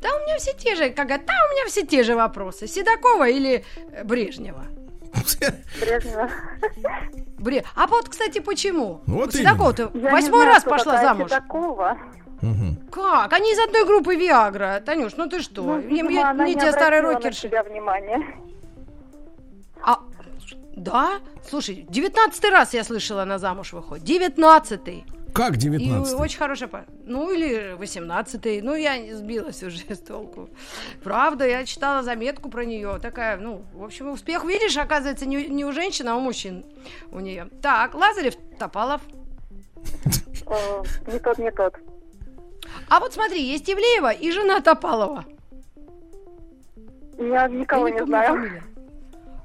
Да 0.00 0.08
у 0.14 0.20
меня 0.20 0.38
все 0.38 0.52
те 0.56 0.76
же, 0.76 0.90
как 0.90 1.08
да 1.08 1.14
у 1.16 1.54
меня 1.54 1.66
все 1.68 1.84
те 1.84 2.04
же 2.04 2.14
вопросы. 2.14 2.66
Седокова 2.66 3.28
или 3.28 3.64
э, 3.92 4.04
Брежнева? 4.04 4.64
Брежнева. 5.80 6.30
Бре... 7.38 7.64
А 7.74 7.86
вот, 7.86 8.08
кстати, 8.08 8.38
почему? 8.40 9.02
Вот 9.06 9.32
Седокова 9.32 9.72
ты 9.72 9.82
Я 9.82 9.88
не 10.00 10.10
восьмой 10.10 10.40
знаю, 10.42 10.46
раз 10.54 10.64
пошла 10.64 11.00
замуж. 11.00 11.30
Седокова. 11.30 11.98
Мгм. 12.42 12.76
Как? 12.90 13.32
Они 13.32 13.52
из 13.52 13.58
одной 13.58 13.86
группы 13.86 14.16
Виагра. 14.16 14.82
Танюш, 14.84 15.16
ну 15.16 15.26
ты 15.28 15.40
что? 15.40 15.62
Ну, 15.62 15.78
видимо, 15.78 16.10
мне- 16.10 16.24
она 16.24 16.46
не 16.46 16.54
те 16.54 16.72
старые 16.72 17.02
на 17.02 17.12
рокерши. 17.14 17.42
себя 17.48 17.62
внимания. 17.62 18.22
А, 19.82 20.00
да? 20.76 21.20
Слушай, 21.48 21.86
девятнадцатый 21.88 22.50
раз 22.50 22.74
я 22.74 22.84
слышала, 22.84 23.22
она 23.22 23.38
замуж 23.38 23.72
выходит. 23.72 24.04
Девятнадцатый. 24.04 25.04
Как 25.34 25.54
И 25.54 25.58
19 25.58 26.14
очень 26.20 26.38
хорошая 26.38 26.68
пара. 26.68 26.86
Ну, 27.04 27.32
или 27.32 27.74
восемнадцатый. 27.76 28.62
Ну, 28.62 28.76
я 28.76 28.96
не 28.98 29.14
сбилась 29.14 29.64
уже 29.64 29.78
с 29.88 29.98
толку. 29.98 30.48
Правда, 31.02 31.44
я 31.44 31.64
читала 31.64 32.04
заметку 32.04 32.48
про 32.48 32.64
нее. 32.64 33.00
Такая, 33.02 33.36
ну, 33.36 33.64
в 33.74 33.82
общем, 33.82 34.10
успех, 34.10 34.44
видишь, 34.44 34.76
оказывается, 34.76 35.26
не, 35.26 35.48
не 35.48 35.64
у 35.64 35.72
женщин, 35.72 36.06
а 36.08 36.16
у 36.16 36.20
мужчин 36.20 36.64
у 37.10 37.18
нее. 37.18 37.48
Так, 37.60 37.94
Лазарев, 37.94 38.36
Топалов. 38.60 39.00
Э, 40.46 40.82
Не 41.10 41.18
тот, 41.18 41.38
не 41.38 41.50
тот. 41.50 41.74
А 42.88 43.00
вот 43.00 43.12
смотри, 43.12 43.42
есть 43.42 43.68
Ивлеева 43.68 44.12
и 44.12 44.30
жена 44.30 44.60
Топалова. 44.60 45.24
Я 47.18 47.48
никого 47.48 47.88
не 47.88 48.04
знаю. 48.04 48.62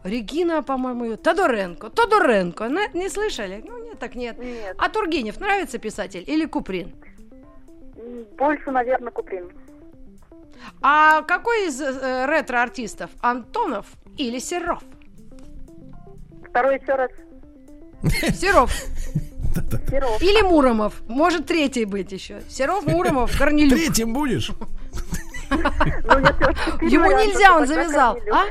Регина, 0.03 0.63
по-моему, 0.63 1.05
ее. 1.05 1.17
Тодоренко. 1.17 1.89
Тодоренко. 1.89 2.67
Не, 2.67 2.89
не 2.97 3.09
слышали? 3.09 3.63
Ну, 3.67 3.83
нет, 3.83 3.99
так 3.99 4.15
нет. 4.15 4.37
Нет. 4.37 4.75
А 4.77 4.89
Тургенев 4.89 5.39
нравится 5.39 5.77
писатель 5.77 6.23
или 6.25 6.45
Куприн? 6.45 6.95
Больше, 8.37 8.71
наверное, 8.71 9.11
Куприн. 9.11 9.51
А 10.81 11.21
какой 11.23 11.67
из 11.67 11.81
э, 11.81 12.25
ретро-артистов? 12.25 13.11
Антонов 13.21 13.87
или 14.17 14.39
Серов? 14.39 14.83
Второй 16.49 16.79
еще 16.79 16.95
раз. 16.95 17.11
Серов. 18.37 18.71
Серов. 19.89 20.21
Или 20.21 20.41
Муромов. 20.41 21.01
Может, 21.07 21.47
третий 21.47 21.83
быть 21.85 22.11
еще. 22.11 22.41
Серов, 22.47 22.85
Муромов, 22.85 23.37
Корнелюк. 23.37 23.77
Третьим 23.77 24.13
будешь? 24.13 24.51
Ну, 25.51 25.57
Ему 26.87 27.07
нельзя, 27.07 27.57
он 27.57 27.65
завязал. 27.65 28.19
А? 28.31 28.45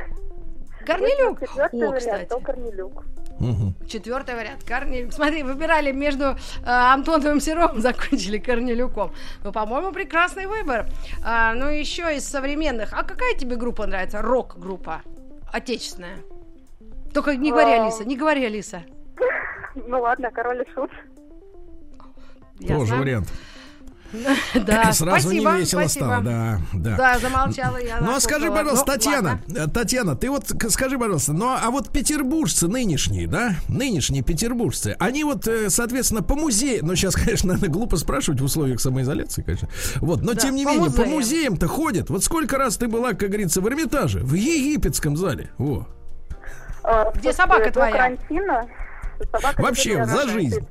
Корнелюк? 0.88 1.40
Четвертый 1.40 1.82
О, 1.82 1.90
вариант, 1.90 1.98
кстати. 1.98 2.28
то 2.28 2.40
Корнелюк. 2.40 3.04
Мгм. 3.38 3.74
Четвертый 3.86 4.34
вариант. 4.34 4.64
Корнелюк. 4.64 5.12
Смотри, 5.12 5.42
выбирали 5.42 5.92
между 5.92 6.24
э, 6.24 6.34
Антоновым 6.64 7.40
Серовым, 7.40 7.80
закончили 7.80 8.38
Корнелюком. 8.38 9.12
Ну, 9.44 9.52
по-моему, 9.52 9.92
прекрасный 9.92 10.46
выбор. 10.46 10.86
А, 11.24 11.52
ну, 11.54 11.68
еще 11.68 12.16
из 12.16 12.26
современных. 12.26 12.92
А 12.94 13.04
какая 13.04 13.34
тебе 13.34 13.56
группа 13.56 13.86
нравится? 13.86 14.22
Рок-группа. 14.22 15.02
Отечественная. 15.52 16.18
Только 17.14 17.36
не 17.36 17.50
говори, 17.50 17.72
А. 17.72 17.82
Алиса, 17.84 18.04
не 18.04 18.16
говори, 18.16 18.44
Алиса. 18.44 18.82
Ну 19.74 20.00
ладно, 20.00 20.30
король 20.32 20.62
и 20.62 20.70
шут. 20.74 20.90
Тоже 22.60 22.80
Ясно? 22.80 22.96
вариант. 22.96 23.28
Да, 24.66 24.92
Сразу 24.92 25.20
спасибо, 25.28 25.52
не 25.52 25.60
весело 25.60 25.80
спасибо. 25.80 26.04
стало, 26.06 26.22
да, 26.24 26.60
да. 26.72 26.96
Да, 26.96 27.18
замолчала 27.18 27.76
я. 27.76 28.00
Ну 28.00 28.14
а 28.16 28.20
скажи, 28.20 28.48
пожалуйста, 28.50 28.84
Ну, 28.86 28.92
Татьяна, 28.94 29.28
ладно. 29.46 29.58
э, 29.58 29.66
Татьяна, 29.68 30.16
ты 30.16 30.30
вот 30.30 30.44
скажи, 30.70 30.98
пожалуйста, 30.98 31.32
ну 31.34 31.48
а 31.48 31.70
вот 31.70 31.90
петербуржцы 31.90 32.68
нынешние, 32.68 33.26
да, 33.26 33.56
нынешние 33.68 34.22
петербуржцы, 34.22 34.96
они 34.98 35.24
вот, 35.24 35.46
э, 35.46 35.68
соответственно, 35.68 36.22
по 36.22 36.34
музеям, 36.36 36.86
ну 36.86 36.94
сейчас, 36.96 37.14
конечно, 37.22 37.48
наверное, 37.52 37.68
глупо 37.70 37.96
спрашивать 37.98 38.40
в 38.40 38.44
условиях 38.44 38.80
самоизоляции, 38.80 39.42
конечно, 39.42 39.68
вот, 39.96 40.22
но 40.22 40.32
Да, 40.32 40.40
тем 40.40 40.54
не 40.54 40.64
по 40.64 40.70
менее, 40.70 40.90
по 40.90 40.96
музеям. 41.02 41.14
музеям-то 41.14 41.68
ходят. 41.68 42.08
Вот 42.10 42.24
сколько 42.24 42.56
раз 42.56 42.76
ты 42.78 42.88
была, 42.88 43.10
как 43.10 43.28
говорится, 43.28 43.60
в 43.60 43.68
Эрмитаже, 43.68 44.20
в 44.20 44.32
египетском 44.34 45.16
зале, 45.18 45.50
во. 45.58 45.86
Э, 46.84 47.04
Где 47.14 47.32
собака 47.34 47.70
твоя? 47.70 47.92
карантина... 47.92 48.66
Собака 49.32 49.60
Вообще, 49.60 50.04
за 50.06 50.28
жизнь. 50.28 50.66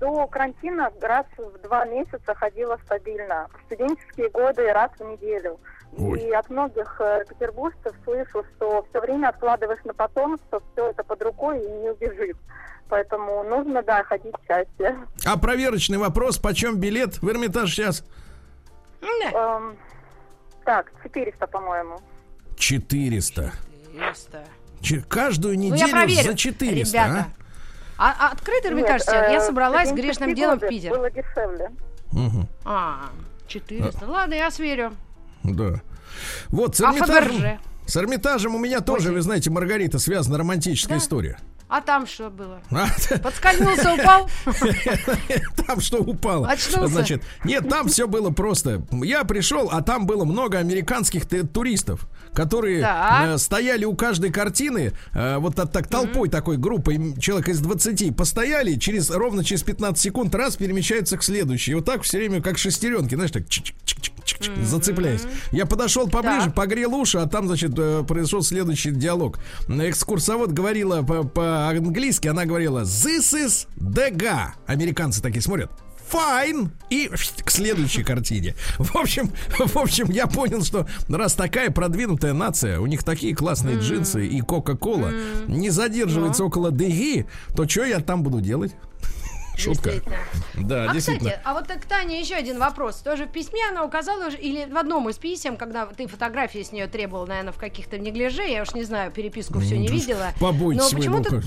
До 0.00 0.26
карантина 0.28 0.90
раз 1.00 1.26
в 1.36 1.58
два 1.62 1.84
месяца 1.86 2.34
ходила 2.34 2.78
стабильно. 2.84 3.48
В 3.58 3.64
студенческие 3.66 4.28
годы 4.30 4.72
раз 4.72 4.90
в 4.98 5.04
неделю. 5.04 5.58
Ой. 5.96 6.20
И 6.20 6.30
от 6.30 6.48
многих 6.50 7.00
э, 7.00 7.24
петербуржцев 7.28 7.92
слышу, 8.04 8.44
что 8.56 8.86
все 8.90 9.00
время 9.00 9.28
откладываешь 9.28 9.82
на 9.84 9.94
потом, 9.94 10.38
что 10.48 10.62
все 10.72 10.90
это 10.90 11.02
под 11.02 11.22
рукой 11.22 11.58
и 11.64 11.68
не 11.68 11.90
убежит. 11.90 12.36
Поэтому 12.88 13.42
нужно, 13.44 13.82
да, 13.82 14.04
ходить 14.04 14.34
чаще. 14.46 14.96
А 15.26 15.38
проверочный 15.38 15.98
вопрос, 15.98 16.38
почем 16.38 16.78
билет 16.78 17.20
в 17.20 17.28
Эрмитаж 17.28 17.70
сейчас? 17.70 18.04
Эм, 19.02 19.76
так, 20.64 20.92
400, 21.02 21.46
по-моему. 21.46 22.00
400. 22.56 23.52
400. 23.92 24.44
Че- 24.80 25.02
Каждую 25.08 25.56
Ну, 25.56 25.62
я 25.62 25.70
неделю 25.74 25.90
проверю, 25.90 26.22
за 26.22 26.34
400, 26.36 26.96
ребята. 26.96 27.26
А, 27.26 27.47
а 27.98 28.28
открыт 28.32 28.64
Эрмитаж 28.64 29.00
Нет, 29.00 29.02
сейчас? 29.02 29.30
Я 29.32 29.38
э, 29.38 29.46
собралась 29.46 29.92
грешным 29.92 30.34
делом 30.34 30.58
в 30.58 30.68
Питер. 30.68 30.90
Было 30.90 31.10
дешевле. 31.10 31.70
а? 32.12 32.16
Мгм. 32.16 32.48
А, 32.64 33.10
400. 33.48 34.06
Ладно, 34.06 34.34
я 34.34 34.50
сверю. 34.50 34.92
Да. 35.42 35.80
Вот, 36.48 36.76
с 36.76 36.80
А 36.80 36.86
Эрмитажем, 36.90 37.32
Фаберже? 37.32 37.58
с 37.86 37.96
Эрмитажем 37.96 38.54
у 38.54 38.58
меня 38.58 38.80
тоже, 38.80 39.12
вы 39.12 39.20
знаете, 39.20 39.50
Маргарита, 39.50 39.98
связана 39.98 40.38
романтическая 40.38 40.98
Да. 40.98 41.04
история. 41.04 41.38
А 41.68 41.82
там 41.82 42.06
что 42.06 42.30
было? 42.30 42.62
А, 42.70 42.86
Подскользнулся, 43.18 43.92
упал? 43.92 44.30
Там 45.66 45.80
что 45.80 45.98
упало? 45.98 46.48
Очнулся. 46.48 46.88
Значит, 46.88 47.22
нет, 47.44 47.68
там 47.68 47.88
все 47.88 48.08
было 48.08 48.30
просто. 48.30 48.82
Я 48.90 49.24
пришел, 49.24 49.68
а 49.70 49.82
там 49.82 50.06
было 50.06 50.24
много 50.24 50.58
американских 50.58 51.26
туристов, 51.52 52.08
которые 52.32 52.80
Так. 52.80 53.26
э, 53.26 53.38
стояли 53.38 53.84
у 53.84 53.94
каждой 53.94 54.30
картины, 54.32 54.92
э, 55.12 55.36
вот 55.36 55.56
так, 55.56 55.70
так 55.70 55.88
толпой 55.88 56.30
такой 56.30 56.56
группой, 56.56 57.14
человек 57.20 57.48
из 57.50 57.60
20, 57.60 58.16
постояли, 58.16 58.76
через 58.76 59.10
ровно 59.10 59.44
через 59.44 59.62
15 59.62 60.02
секунд 60.02 60.34
раз 60.34 60.56
перемещаются 60.56 61.18
к 61.18 61.22
следующей. 61.22 61.72
И 61.72 61.74
вот 61.74 61.84
так 61.84 62.02
все 62.02 62.16
время, 62.16 62.40
как 62.40 62.56
шестеренки, 62.56 63.14
знаешь, 63.14 63.30
так 63.30 63.44
зацепляясь. 64.62 65.22
Я 65.52 65.66
подошел 65.66 66.08
поближе, 66.08 66.50
погрел 66.50 66.94
уши, 66.94 67.18
а 67.18 67.26
там, 67.26 67.46
значит, 67.46 67.72
э, 67.76 68.04
произошел 68.06 68.42
следующий 68.42 68.90
диалог. 68.90 69.38
Экскурсовод 69.68 70.52
говорила 70.52 71.02
по- 71.02 71.24
по-английски, 71.24 72.28
она 72.28 72.44
говорила 72.44 72.80
«This 72.82 73.34
is 73.34 73.66
Deга». 73.76 74.52
Американцы 74.66 75.22
такие 75.22 75.42
смотрят. 75.42 75.70
Fine. 76.10 76.70
И 76.90 77.08
к 77.44 77.50
следующей 77.50 78.02
картине. 78.02 78.54
В 78.78 78.96
общем, 78.96 79.30
в 79.58 79.76
общем, 79.76 80.10
я 80.10 80.26
понял, 80.26 80.62
что 80.64 80.86
раз 81.08 81.34
такая 81.34 81.70
продвинутая 81.70 82.32
нация, 82.32 82.80
у 82.80 82.86
них 82.86 83.02
такие 83.04 83.34
классные 83.34 83.78
джинсы 83.78 84.26
и 84.26 84.40
Кока-Кола 84.40 85.12
не 85.46 85.70
задерживается 85.70 86.44
около 86.44 86.70
Деги, 86.70 87.26
то 87.54 87.68
что 87.68 87.84
я 87.84 88.00
там 88.00 88.22
буду 88.22 88.40
делать? 88.40 88.72
Шутка. 89.58 89.90
Действительно. 89.90 90.16
Да, 90.54 90.90
А, 90.90 90.92
действительно. 90.92 91.30
кстати, 91.30 91.42
а 91.44 91.54
вот 91.54 91.66
к 91.66 91.84
Тане 91.86 92.20
еще 92.20 92.34
один 92.34 92.58
вопрос. 92.58 92.96
Тоже 92.96 93.26
в 93.26 93.32
письме 93.32 93.60
она 93.68 93.84
указала, 93.84 94.30
или 94.30 94.70
в 94.70 94.76
одном 94.76 95.08
из 95.08 95.18
писем, 95.18 95.56
когда 95.56 95.86
ты 95.86 96.06
фотографии 96.06 96.62
с 96.62 96.72
нее 96.72 96.86
требовал, 96.86 97.26
наверное, 97.26 97.52
в 97.52 97.58
каких-то 97.58 97.98
неглиже, 97.98 98.42
я 98.42 98.62
уж 98.62 98.72
не 98.72 98.84
знаю, 98.84 99.10
переписку 99.10 99.60
все 99.60 99.76
не 99.76 99.88
видела. 99.88 100.32
Побойтесь 100.40 100.90
Но 100.92 100.96
почему-то. 100.98 101.42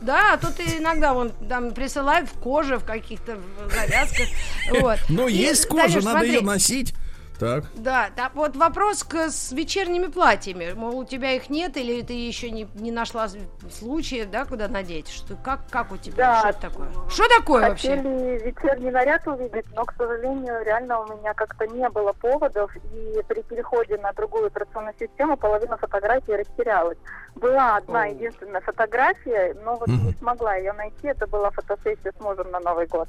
Да, 0.00 0.34
а 0.34 0.38
тут 0.38 0.58
и 0.60 0.78
иногда 0.78 1.12
вон 1.12 1.30
там 1.48 1.72
присылают 1.72 2.30
в 2.30 2.38
коже, 2.38 2.78
в 2.78 2.84
каких-то 2.84 3.38
завязках. 3.70 4.28
Вот. 4.80 4.98
Но 5.08 5.28
есть 5.28 5.66
кожа, 5.66 6.00
надо 6.00 6.24
ее 6.24 6.40
носить. 6.40 6.94
Так. 7.40 7.64
Да, 7.74 8.10
да, 8.14 8.30
вот 8.34 8.54
вопрос 8.54 9.02
к, 9.02 9.30
с 9.30 9.50
вечерними 9.52 10.08
платьями. 10.08 10.74
Мол, 10.74 10.98
у 10.98 11.04
тебя 11.06 11.32
их 11.32 11.48
нет, 11.48 11.74
или 11.78 12.02
ты 12.02 12.12
еще 12.12 12.50
не, 12.50 12.68
не 12.74 12.92
нашла 12.92 13.28
случая, 13.70 14.26
да, 14.26 14.44
куда 14.44 14.68
надеть? 14.68 15.08
Что, 15.08 15.36
как, 15.36 15.60
как 15.70 15.90
у 15.90 15.96
тебя? 15.96 16.16
Да. 16.16 16.38
Что 16.40 16.48
это 16.50 16.60
такое? 16.60 16.88
Что 17.08 17.38
такое 17.38 17.68
вообще? 17.70 17.96
Хотели 17.96 18.44
вечерний 18.44 18.90
наряд 18.90 19.26
увидеть, 19.26 19.64
но, 19.74 19.86
к 19.86 19.94
сожалению, 19.96 20.62
реально 20.66 21.00
у 21.00 21.18
меня 21.18 21.32
как-то 21.32 21.66
не 21.66 21.88
было 21.88 22.12
поводов, 22.12 22.76
и 22.76 23.22
при 23.26 23.40
переходе 23.40 23.96
на 23.96 24.12
другую 24.12 24.48
операционную 24.48 24.94
систему 25.00 25.38
половина 25.38 25.78
фотографий 25.78 26.36
растерялась. 26.36 26.98
Была 27.36 27.76
одна 27.76 28.04
единственная 28.04 28.60
фотография, 28.60 29.56
но 29.64 29.76
вот 29.76 29.88
не 29.88 30.12
смогла 30.18 30.56
ее 30.56 30.74
найти. 30.74 31.06
Это 31.06 31.26
была 31.26 31.50
фотосессия 31.52 32.12
с 32.14 32.20
мужем 32.20 32.50
на 32.50 32.60
Новый 32.60 32.86
год. 32.86 33.08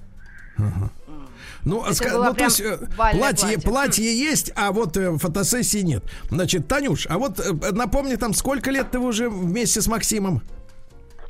Ну, 1.63 1.83
Это 1.83 1.91
ска- 1.93 2.23
ну, 2.25 2.33
то 2.33 2.43
есть 2.43 2.59
э, 2.61 2.77
платье, 2.95 3.19
платье. 3.19 3.59
платье 3.59 4.17
есть, 4.17 4.51
а 4.55 4.71
вот 4.71 4.97
э, 4.97 5.17
фотосессии 5.17 5.79
нет. 5.79 6.03
Значит, 6.29 6.67
Танюш, 6.67 7.07
а 7.09 7.17
вот 7.17 7.39
э, 7.39 7.71
напомни 7.71 8.15
там, 8.15 8.33
сколько 8.33 8.71
лет 8.71 8.91
ты 8.91 8.99
уже 8.99 9.29
вместе 9.29 9.81
с 9.81 9.87
Максимом? 9.87 10.41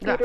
Да. 0.01 0.17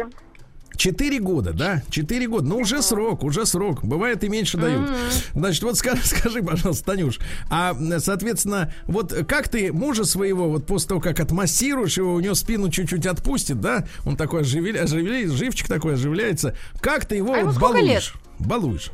Четыре. 0.77 1.21
Года, 1.21 1.53
да? 1.55 1.83
Четыре 1.89 2.29
года. 2.29 2.47
Ну, 2.47 2.59
уже 2.59 2.83
срок, 2.83 3.25
уже 3.25 3.47
срок. 3.47 3.83
Бывает 3.83 4.23
и 4.25 4.29
меньше 4.29 4.59
дают. 4.59 4.91
Значит, 5.33 5.63
вот 5.63 5.79
скажи, 5.79 6.03
скажи, 6.05 6.43
пожалуйста, 6.43 6.85
Танюш, 6.85 7.19
а, 7.51 7.75
соответственно, 7.99 8.73
вот 8.85 9.13
как 9.27 9.49
ты 9.49 9.73
мужа 9.73 10.05
своего, 10.05 10.51
вот 10.51 10.67
после 10.67 10.89
того, 10.91 11.01
как 11.01 11.19
отмассируешь 11.19 11.97
его, 11.97 12.13
у 12.15 12.21
него 12.21 12.35
спину 12.35 12.69
чуть-чуть 12.69 13.07
отпустит, 13.07 13.61
да? 13.61 13.87
Он 14.05 14.17
такой 14.17 14.43
оживля... 14.43 14.83
оживля- 14.85 15.29
живчик 15.31 15.67
такой 15.67 15.95
оживляется. 15.95 16.55
Как 16.81 17.07
ты 17.07 17.17
его 17.17 17.33
А 17.33 17.41
вот 17.45 17.59
балуешь? 17.59 18.13
Балуешь. 18.39 18.91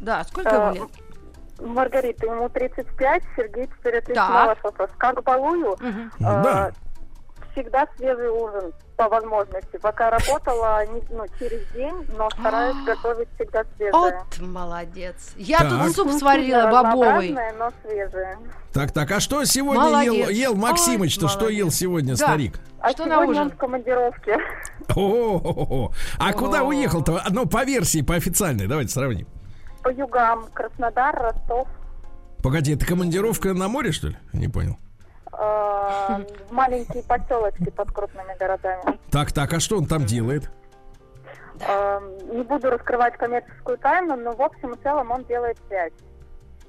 Да, 0.00 0.24
сколько 0.24 0.50
А, 0.70 0.74
ему 0.74 0.84
лет? 0.86 0.90
Маргарита, 1.60 2.26
ему 2.26 2.48
35, 2.48 3.22
Сергей, 3.36 3.66
теперь 3.66 3.98
отвечу 3.98 4.20
на 4.20 4.46
ваш 4.46 4.58
вопрос. 4.62 4.90
Как 4.96 5.22
балую? 5.24 5.76
Мгм. 5.80 6.12
А, 6.24 6.42
Да. 6.42 6.72
Всегда 7.52 7.88
свежий 7.96 8.28
ужин 8.28 8.72
по 8.96 9.08
возможности. 9.08 9.78
Пока 9.82 10.10
работала 10.10 10.86
не- 10.86 11.02
ну, 11.10 11.24
через 11.40 11.66
день, 11.72 12.06
но 12.16 12.30
стараюсь 12.30 12.76
готовить 12.86 13.26
всегда 13.34 13.64
свежее. 13.76 13.92
Вот 13.92 14.38
молодец. 14.40 15.32
Я 15.36 15.58
Так. 15.58 15.70
тут 15.70 15.96
суп 15.96 16.12
сварила 16.12 16.68
бобовый. 16.70 17.36
но 17.58 17.72
свежее. 17.82 18.38
Так, 18.72 18.92
так, 18.92 19.10
а 19.10 19.18
что 19.18 19.44
сегодня 19.44 19.82
ел, 20.02 20.14
Молодец. 20.14 20.30
ел 20.30 20.54
Максимыч-то? 20.54 21.24
Ой, 21.26 21.30
Что 21.32 21.48
ел 21.48 21.70
сегодня 21.72 22.10
Да. 22.14 22.26
старик? 22.26 22.60
А 22.80 22.90
Что 22.90 23.06
на 23.06 23.22
ужин? 23.22 23.42
он 23.42 23.50
в 23.50 23.56
командировке. 23.56 24.38
О, 24.94 25.90
А 26.20 26.32
куда 26.32 26.60
О. 26.60 26.64
уехал-то? 26.64 27.22
Ну, 27.30 27.46
по 27.46 27.64
версии, 27.64 28.02
по 28.02 28.14
официальной, 28.14 28.68
давайте 28.68 28.92
сравним. 28.92 29.26
По 29.88 29.92
югам. 29.92 30.44
Краснодар, 30.52 31.14
Ростов. 31.18 31.66
Погоди, 32.42 32.74
это 32.74 32.84
командировка 32.84 33.54
на 33.54 33.68
море, 33.68 33.90
что 33.90 34.08
ли? 34.08 34.16
Не 34.34 34.46
понял. 34.46 34.76
э, 35.32 36.24
Маленькие 36.50 37.02
поселочки 37.04 37.70
под 37.70 37.90
крупными 37.92 38.36
городами. 38.38 38.98
Так, 39.10 39.32
так, 39.32 39.50
а 39.54 39.60
что 39.60 39.78
он 39.78 39.86
там 39.86 40.04
делает? 40.04 40.50
Э, 41.60 42.00
Не 42.34 42.42
буду 42.42 42.68
раскрывать 42.68 43.16
коммерческую 43.16 43.78
тайну, 43.78 44.14
но 44.16 44.34
в 44.36 44.42
общем 44.42 44.74
и 44.74 44.82
целом 44.82 45.10
он 45.10 45.24
делает 45.24 45.56
связь. 45.68 45.92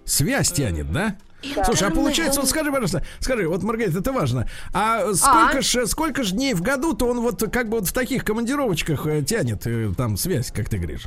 Связь 0.06 0.54
тянет, 0.54 0.90
да? 0.90 1.18
Да. 1.58 1.66
Слушай, 1.66 1.90
а 1.90 1.92
получается, 1.92 2.40
вот 2.40 2.50
скажи, 2.50 2.70
пожалуйста, 2.72 3.04
скажи, 3.20 3.50
вот, 3.50 3.64
Маргарита, 3.64 4.00
это 4.00 4.14
важно. 4.14 4.48
А 4.74 5.14
сколько 5.14 5.62
ж, 5.62 5.88
сколько 5.88 6.24
ж 6.24 6.32
дней 6.32 6.54
в 6.54 6.62
году-то 6.62 7.06
он 7.06 7.20
вот 7.20 7.44
как 7.52 7.68
бы 7.68 7.80
вот 7.80 7.88
в 7.90 7.92
таких 7.94 8.24
командировочках 8.24 9.06
э, 9.08 9.22
тянет 9.24 9.68
э, 9.68 9.92
там 9.98 10.16
связь, 10.16 10.52
как 10.54 10.70
ты 10.70 10.78
говоришь? 10.78 11.04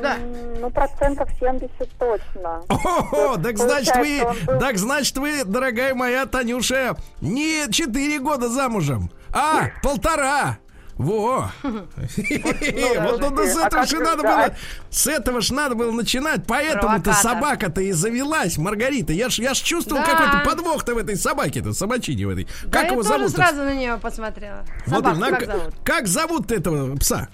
Да. 0.00 0.16
Ну, 0.60 0.70
процентов 0.70 1.28
70 1.38 1.70
точно. 1.98 2.62
О, 2.68 3.36
так 3.36 3.58
значит 3.58 3.96
вы, 3.96 4.22
так 4.58 4.78
значит 4.78 5.16
вы, 5.16 5.44
дорогая 5.44 5.94
моя 5.94 6.26
Танюша, 6.26 6.96
не 7.20 7.70
4 7.70 8.18
года 8.20 8.48
замужем, 8.48 9.10
а 9.32 9.68
полтора. 9.82 10.58
Во! 11.00 11.50
Вот 11.62 13.20
ну, 13.20 13.46
с 13.46 13.56
А 13.56 13.66
этого 13.68 13.86
же 13.86 14.00
надо 14.00 14.22
было, 14.22 14.54
с 14.90 15.06
этого 15.06 15.40
ж 15.40 15.50
надо 15.50 15.74
было 15.74 15.92
начинать, 15.92 16.42
поэтому-то 16.46 17.14
собака-то 17.14 17.80
и 17.80 17.92
завелась, 17.92 18.58
Маргарита. 18.58 19.14
Я 19.14 19.30
ж, 19.30 19.38
я 19.38 19.54
ж 19.54 19.58
чувствовал 19.58 20.02
какой-то 20.04 20.42
подвох-то 20.44 20.94
в 20.94 20.98
этой 20.98 21.16
собаке-то, 21.16 21.72
собачине 21.72 22.26
в 22.26 22.30
этой. 22.30 22.46
Как 22.70 22.84
я 22.84 22.92
его 22.92 23.02
зовут? 23.02 23.30
сразу 23.30 23.62
на 23.62 23.74
нее 23.74 23.96
посмотрела. 23.96 24.66
Вот 24.86 25.06
именно. 25.06 25.30
как 25.30 25.46
зовут? 25.46 25.74
как 25.84 26.06
зовут 26.06 26.52
этого 26.52 26.94
пса? 26.96 27.28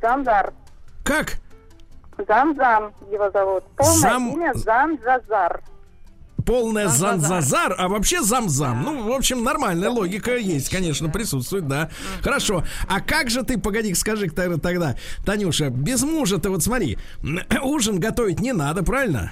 Занзар. 0.00 0.54
Как? 1.04 1.36
Занзан 2.28 2.92
его 3.10 3.30
зовут. 3.30 3.64
Полное 3.76 3.94
Зам- 3.96 4.32
имя 4.34 4.52
Занзазар. 4.54 5.62
Занзазар. 6.46 7.20
занзазар, 7.20 7.74
а 7.78 7.88
вообще 7.88 8.22
замзам. 8.22 8.82
Ну, 8.82 9.08
в 9.08 9.12
общем, 9.12 9.44
нормальная 9.44 9.88
логика 9.90 10.36
есть, 10.36 10.68
конечно, 10.68 11.08
присутствует, 11.08 11.68
да. 11.68 11.90
Хорошо. 12.22 12.64
А 12.88 13.00
как 13.00 13.30
же 13.30 13.44
ты, 13.44 13.56
погоди, 13.58 13.94
скажи 13.94 14.28
тогда, 14.30 14.56
тогда, 14.56 14.96
Танюша, 15.24 15.70
без 15.70 16.02
мужа-то 16.02 16.50
вот 16.50 16.62
смотри, 16.64 16.98
ужин 17.62 18.00
готовить 18.00 18.40
не 18.40 18.52
надо, 18.52 18.82
правильно? 18.82 19.30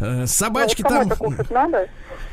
Э, 0.00 0.26
Собачки 0.26 0.82
Ну, 0.82 0.88
там, 0.88 1.08
надо. 1.50 1.88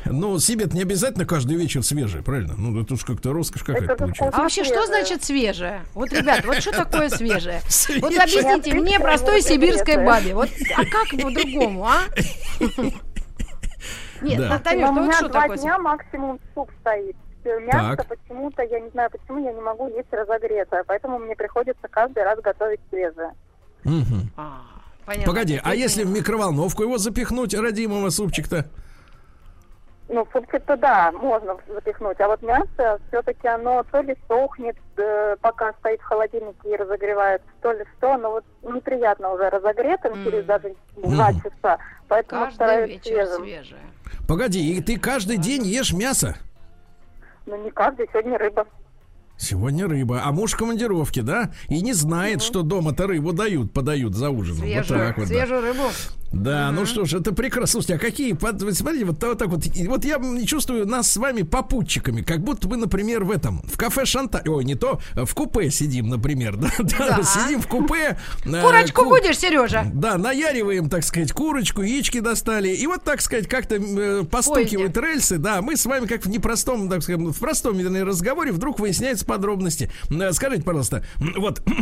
ну, 0.06 0.38
себе 0.38 0.66
не 0.72 0.82
обязательно 0.82 1.26
каждый 1.26 1.56
вечер 1.56 1.82
свежие, 1.82 2.22
правильно? 2.22 2.54
Ну, 2.56 2.80
это 2.82 2.94
уж 2.94 3.04
как-то 3.04 3.32
роскошь 3.32 3.62
какая-то 3.62 3.94
получается. 3.94 4.38
А 4.38 4.42
вообще, 4.42 4.64
что 4.64 4.86
значит 4.86 5.22
свежее? 5.22 5.82
Вот, 5.94 6.10
ребят, 6.12 6.44
вот 6.46 6.56
что 6.62 6.72
такое 6.72 7.08
свежее? 7.10 7.60
Вот 8.00 8.12
объясните 8.16 8.74
мне, 8.74 8.98
простой 8.98 9.42
сибирской 9.42 9.96
бабе. 10.04 10.34
Вот, 10.34 10.48
а 10.76 10.84
как 10.84 11.10
по-другому, 11.22 11.86
а? 11.86 12.00
Нет, 14.22 14.38
Да. 14.38 14.48
да. 14.48 14.58
Танюш, 14.58 14.88
у 14.88 14.92
ну 14.92 15.00
вот 15.00 15.02
меня 15.04 15.12
что 15.18 15.28
два 15.28 15.42
такое? 15.42 15.58
дня 15.58 15.78
максимум 15.78 16.40
суп 16.54 16.70
стоит. 16.80 17.16
Мясо 17.44 18.04
почему-то, 18.06 18.62
я 18.62 18.80
не 18.80 18.90
знаю 18.90 19.10
почему, 19.10 19.42
я 19.42 19.52
не 19.52 19.60
могу 19.60 19.88
есть 19.88 20.12
разогретое. 20.12 20.84
Поэтому 20.86 21.18
мне 21.18 21.34
приходится 21.36 21.86
каждый 21.88 22.22
раз 22.24 22.38
готовить 22.40 22.80
свежее. 22.90 23.30
Мгм. 23.84 24.30
Понятно. 25.08 25.32
Погоди, 25.32 25.58
а 25.64 25.74
если 25.74 26.04
в 26.04 26.10
микроволновку 26.10 26.82
его 26.82 26.98
запихнуть, 26.98 27.54
родимого 27.54 28.10
супчик-то? 28.10 28.66
Ну, 30.10 30.28
супчик-то 30.30 30.76
да, 30.76 31.10
можно 31.12 31.56
запихнуть. 31.66 32.20
А 32.20 32.28
вот 32.28 32.42
мясо, 32.42 33.00
все-таки 33.08 33.48
оно 33.48 33.82
то 33.90 34.02
ли 34.02 34.14
сохнет, 34.28 34.76
э, 34.98 35.36
пока 35.40 35.72
стоит 35.80 36.02
в 36.02 36.04
холодильнике 36.04 36.74
и 36.74 36.76
разогревается, 36.76 37.48
то 37.62 37.72
ли 37.72 37.86
что, 37.96 38.18
но 38.18 38.32
вот 38.32 38.44
неприятно 38.62 39.32
уже 39.32 39.48
разогретым 39.48 40.12
М. 40.12 40.24
через 40.24 40.44
даже 40.44 40.74
два 40.96 41.32
часа. 41.32 41.78
Поэтому 42.08 42.42
Каждый 42.42 42.54
стараюсь 42.56 42.90
вечер 42.90 43.04
свежим. 43.04 43.42
свежее. 43.44 43.80
Погоди, 44.28 44.74
и 44.76 44.82
ты 44.82 44.98
каждый 45.00 45.38
день 45.38 45.62
ешь 45.64 45.94
мясо? 45.94 46.36
Ну, 47.46 47.56
не 47.64 47.70
каждый, 47.70 48.06
сегодня 48.12 48.36
рыба. 48.36 48.66
Сегодня 49.38 49.86
рыба, 49.86 50.22
а 50.24 50.32
муж 50.32 50.52
в 50.52 50.56
командировке, 50.56 51.22
да? 51.22 51.52
И 51.68 51.80
не 51.80 51.92
знает, 51.92 52.42
что 52.42 52.62
дома-то 52.62 53.06
рыбу 53.06 53.32
дают, 53.32 53.72
подают 53.72 54.14
за 54.14 54.30
ужином. 54.30 54.62
вот 54.62 54.66
Свежую, 54.66 55.00
так 55.00 55.16
вот, 55.16 55.28
да. 55.28 55.34
свежую 55.34 55.62
рыбу. 55.62 55.84
Да, 56.30 56.70
ну 56.72 56.84
что 56.84 57.06
ж, 57.06 57.14
это 57.14 57.32
прекрасно. 57.32 57.66
Слушайте, 57.80 57.94
а 57.94 57.98
какие, 57.98 58.36
смотрите, 58.72 59.04
вот, 59.06 59.18
так- 59.18 59.30
вот 59.30 59.38
так 59.38 59.48
вот, 59.48 59.64
вот 59.86 60.04
я 60.04 60.18
чувствую 60.46 60.86
нас 60.86 61.10
с 61.10 61.16
вами 61.16 61.42
попутчиками, 61.42 62.20
как 62.22 62.40
будто 62.44 62.68
мы, 62.68 62.76
например, 62.76 63.24
в 63.24 63.30
этом, 63.30 63.62
в 63.62 63.76
кафе 63.78 64.04
Шанта, 64.04 64.42
ой, 64.46 64.64
не 64.64 64.74
то, 64.74 65.00
в 65.14 65.34
купе 65.34 65.70
сидим, 65.70 66.08
например, 66.08 66.56
да, 66.58 66.70
да, 66.78 67.16
Да. 67.16 67.22
сидим 67.22 67.62
в 67.62 67.66
купе. 67.66 68.18
э, 68.44 68.62
Курочку 68.62 69.04
ку- 69.04 69.08
будешь, 69.08 69.38
Сережа? 69.38 69.90
Да, 69.94 70.18
наяриваем, 70.18 70.90
так 70.90 71.02
сказать, 71.04 71.32
курочку, 71.32 71.80
яички 71.82 72.20
достали. 72.20 72.68
И 72.68 72.86
вот, 72.86 73.04
так 73.04 73.22
сказать, 73.22 73.48
как-то 73.48 73.76
э, 73.76 74.24
постукивают 74.24 74.96
рельсы. 74.98 75.38
Да, 75.38 75.62
мы 75.62 75.76
с 75.76 75.86
вами 75.86 76.06
как 76.06 76.26
в 76.26 76.28
непростом, 76.28 76.90
так 76.90 77.02
сказать, 77.02 77.20
в 77.22 77.38
простом 77.38 77.78
вернее, 77.78 78.04
разговоре 78.04 78.52
вдруг 78.52 78.78
выясняются 78.80 79.24
подробности. 79.24 79.90
Э, 80.10 80.32
Скажите, 80.32 80.62
пожалуйста, 80.62 81.04
вот... 81.36 81.62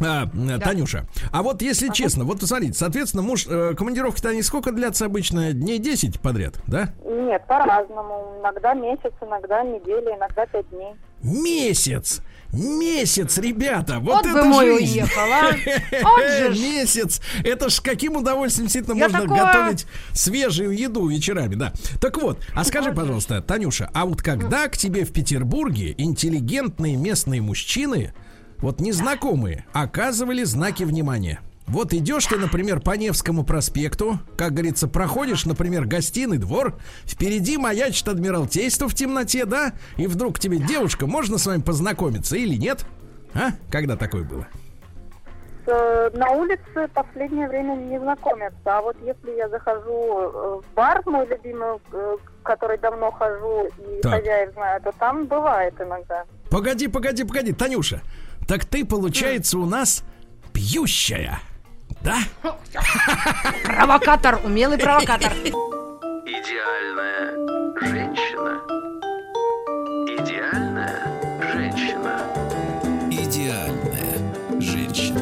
а, 0.00 0.28
э, 0.32 0.58
Танюша, 0.58 1.06
а 1.32 1.42
вот 1.42 1.62
если 1.62 1.88
честно, 1.92 2.24
вот 2.24 2.40
посмотрите, 2.40 2.74
соответственно, 2.74 3.22
муж, 3.22 3.46
э, 3.48 3.74
командировки-то 3.76 4.30
они 4.30 4.42
сколько 4.42 4.72
длятся 4.72 5.04
обычно? 5.06 5.52
Дней 5.52 5.78
10 5.78 6.20
подряд, 6.20 6.54
да? 6.66 6.94
Нет, 7.04 7.46
по-разному. 7.46 8.38
Иногда 8.40 8.74
месяц, 8.74 9.12
иногда 9.20 9.62
неделя, 9.62 10.16
иногда 10.16 10.46
пять 10.46 10.68
дней. 10.70 10.94
Месяц! 11.22 12.20
Месяц, 12.52 13.38
ребята! 13.38 14.00
Вот, 14.00 14.16
Вот 14.16 14.26
это 14.26 14.34
бы 14.42 14.44
мой 14.48 14.78
жизнь! 14.80 15.00
уехал, 15.02 15.20
а. 15.30 15.52
Месяц! 16.50 17.20
Это 17.44 17.68
ж 17.68 17.80
каким 17.80 18.16
удовольствием 18.16 18.66
действительно 18.66 18.96
Я 18.96 19.04
можно 19.08 19.20
такого- 19.20 19.38
готовить 19.38 19.86
свежую 20.12 20.76
еду 20.76 21.06
вечерами, 21.06 21.54
да. 21.54 21.72
Так 22.00 22.20
вот, 22.20 22.40
а 22.56 22.64
скажи, 22.64 22.90
пожалуйста, 22.92 23.40
Танюша, 23.40 23.88
а 23.94 24.04
вот 24.04 24.20
когда 24.22 24.66
к 24.68 24.76
тебе 24.76 25.04
в 25.04 25.12
Петербурге 25.12 25.94
интеллигентные 25.96 26.96
местные 26.96 27.40
мужчины, 27.40 28.12
вот 28.60 28.80
незнакомые, 28.80 29.64
оказывали 29.72 30.44
знаки 30.44 30.84
внимания? 30.84 31.40
Вот 31.66 31.92
идешь 31.94 32.26
ты, 32.26 32.36
например, 32.36 32.80
по 32.80 32.96
Невскому 32.96 33.44
проспекту, 33.44 34.18
как 34.36 34.52
говорится, 34.52 34.88
проходишь, 34.88 35.46
например, 35.46 35.84
гостиный 35.84 36.38
двор, 36.38 36.74
впереди 37.04 37.58
маячит 37.58 38.08
Адмиралтейство 38.08 38.88
в 38.88 38.94
темноте, 38.94 39.44
да, 39.44 39.72
и 39.96 40.08
вдруг 40.08 40.36
к 40.36 40.40
тебе 40.40 40.58
девушка, 40.58 41.06
можно 41.06 41.38
с 41.38 41.46
вами 41.46 41.60
познакомиться 41.60 42.36
или 42.36 42.56
нет? 42.56 42.84
А? 43.34 43.50
Когда 43.70 43.96
такое 43.96 44.24
было? 44.24 44.48
Э, 45.66 46.10
На 46.14 46.30
улице 46.32 46.88
последнее 46.92 47.48
время 47.48 47.76
не 47.76 48.00
знакомятся. 48.00 48.56
А 48.64 48.80
вот 48.82 48.96
если 49.04 49.36
я 49.36 49.48
захожу 49.48 50.18
э, 50.18 50.60
в 50.60 50.74
бар, 50.74 51.02
мой 51.06 51.26
любимый, 51.28 51.78
э, 51.92 52.16
в 52.16 52.42
который 52.42 52.78
давно 52.78 53.12
хожу, 53.12 53.68
и 53.78 54.00
Так. 54.02 54.14
хозяев 54.14 54.52
знаю, 54.54 54.80
то 54.82 54.92
там 54.98 55.26
бывает 55.26 55.74
иногда. 55.80 56.24
Погоди, 56.50 56.88
погоди, 56.88 57.22
погоди, 57.22 57.52
Танюша. 57.52 58.00
Так 58.50 58.64
ты, 58.64 58.84
получается, 58.84 59.58
у 59.58 59.64
нас 59.64 60.02
пьющая. 60.52 61.38
Да? 62.02 62.18
Провокатор, 63.62 64.40
умелый 64.44 64.76
провокатор. 64.76 65.32
Идеальная 66.26 67.36
женщина. 67.80 68.60
Идеальная 70.18 71.00
женщина. 71.52 72.26
Идеальная 73.12 74.60
женщина. 74.60 75.19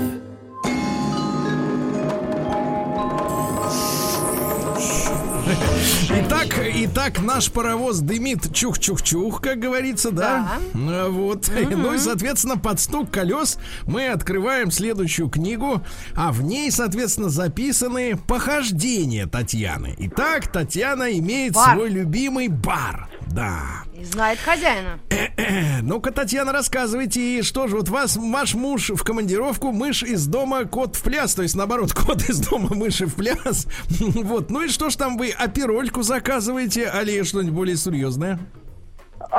Итак, 6.10 6.58
итак, 6.74 7.20
наш 7.22 7.50
паровоз 7.50 7.98
дымит 8.00 8.52
чух-чух-чух, 8.52 9.40
как 9.40 9.58
говорится, 9.58 10.10
да? 10.10 10.58
А, 10.74 11.08
Вот. 11.08 11.50
Ну 11.70 11.94
и, 11.94 11.98
соответственно, 11.98 12.56
под 12.56 12.80
стук 12.80 13.10
колес 13.10 13.58
мы 13.86 14.08
открываем 14.08 14.70
следующую 14.70 15.28
книгу, 15.28 15.82
а 16.14 16.32
в 16.32 16.42
ней, 16.42 16.70
соответственно, 16.70 17.28
записаны 17.28 18.16
похождения 18.16 19.26
Татьяны. 19.26 19.94
Итак, 19.98 20.50
Татьяна 20.50 21.16
имеет 21.18 21.52
Бар. 21.52 21.76
свой 21.76 21.90
любимый 21.90 22.48
бар. 22.48 23.08
Да. 23.32 23.84
И 23.94 24.04
знает 24.04 24.38
хозяина. 24.38 25.00
Ну-ка, 25.82 26.10
Татьяна, 26.12 26.52
рассказывайте, 26.52 27.42
что 27.42 27.66
же, 27.66 27.76
вот 27.76 27.88
вас, 27.88 28.16
ваш 28.16 28.54
муж 28.54 28.90
в 28.90 29.02
командировку, 29.02 29.72
мышь 29.72 30.02
из 30.02 30.26
дома, 30.26 30.64
кот 30.64 30.96
в 30.96 31.02
пляс, 31.02 31.34
то 31.34 31.42
есть, 31.42 31.54
наоборот, 31.54 31.92
кот 31.94 32.28
из 32.28 32.38
дома, 32.40 32.74
мыши 32.74 33.06
в 33.06 33.14
пляс. 33.14 33.66
Вот, 34.28 34.50
ну 34.50 34.62
и 34.62 34.68
что 34.68 34.90
ж 34.90 34.96
там 34.96 35.16
вы, 35.16 35.34
оперольку 35.38 36.02
заказываете, 36.02 36.86
али 36.86 37.22
что-нибудь 37.22 37.54
более 37.54 37.76
серьезное? 37.76 38.38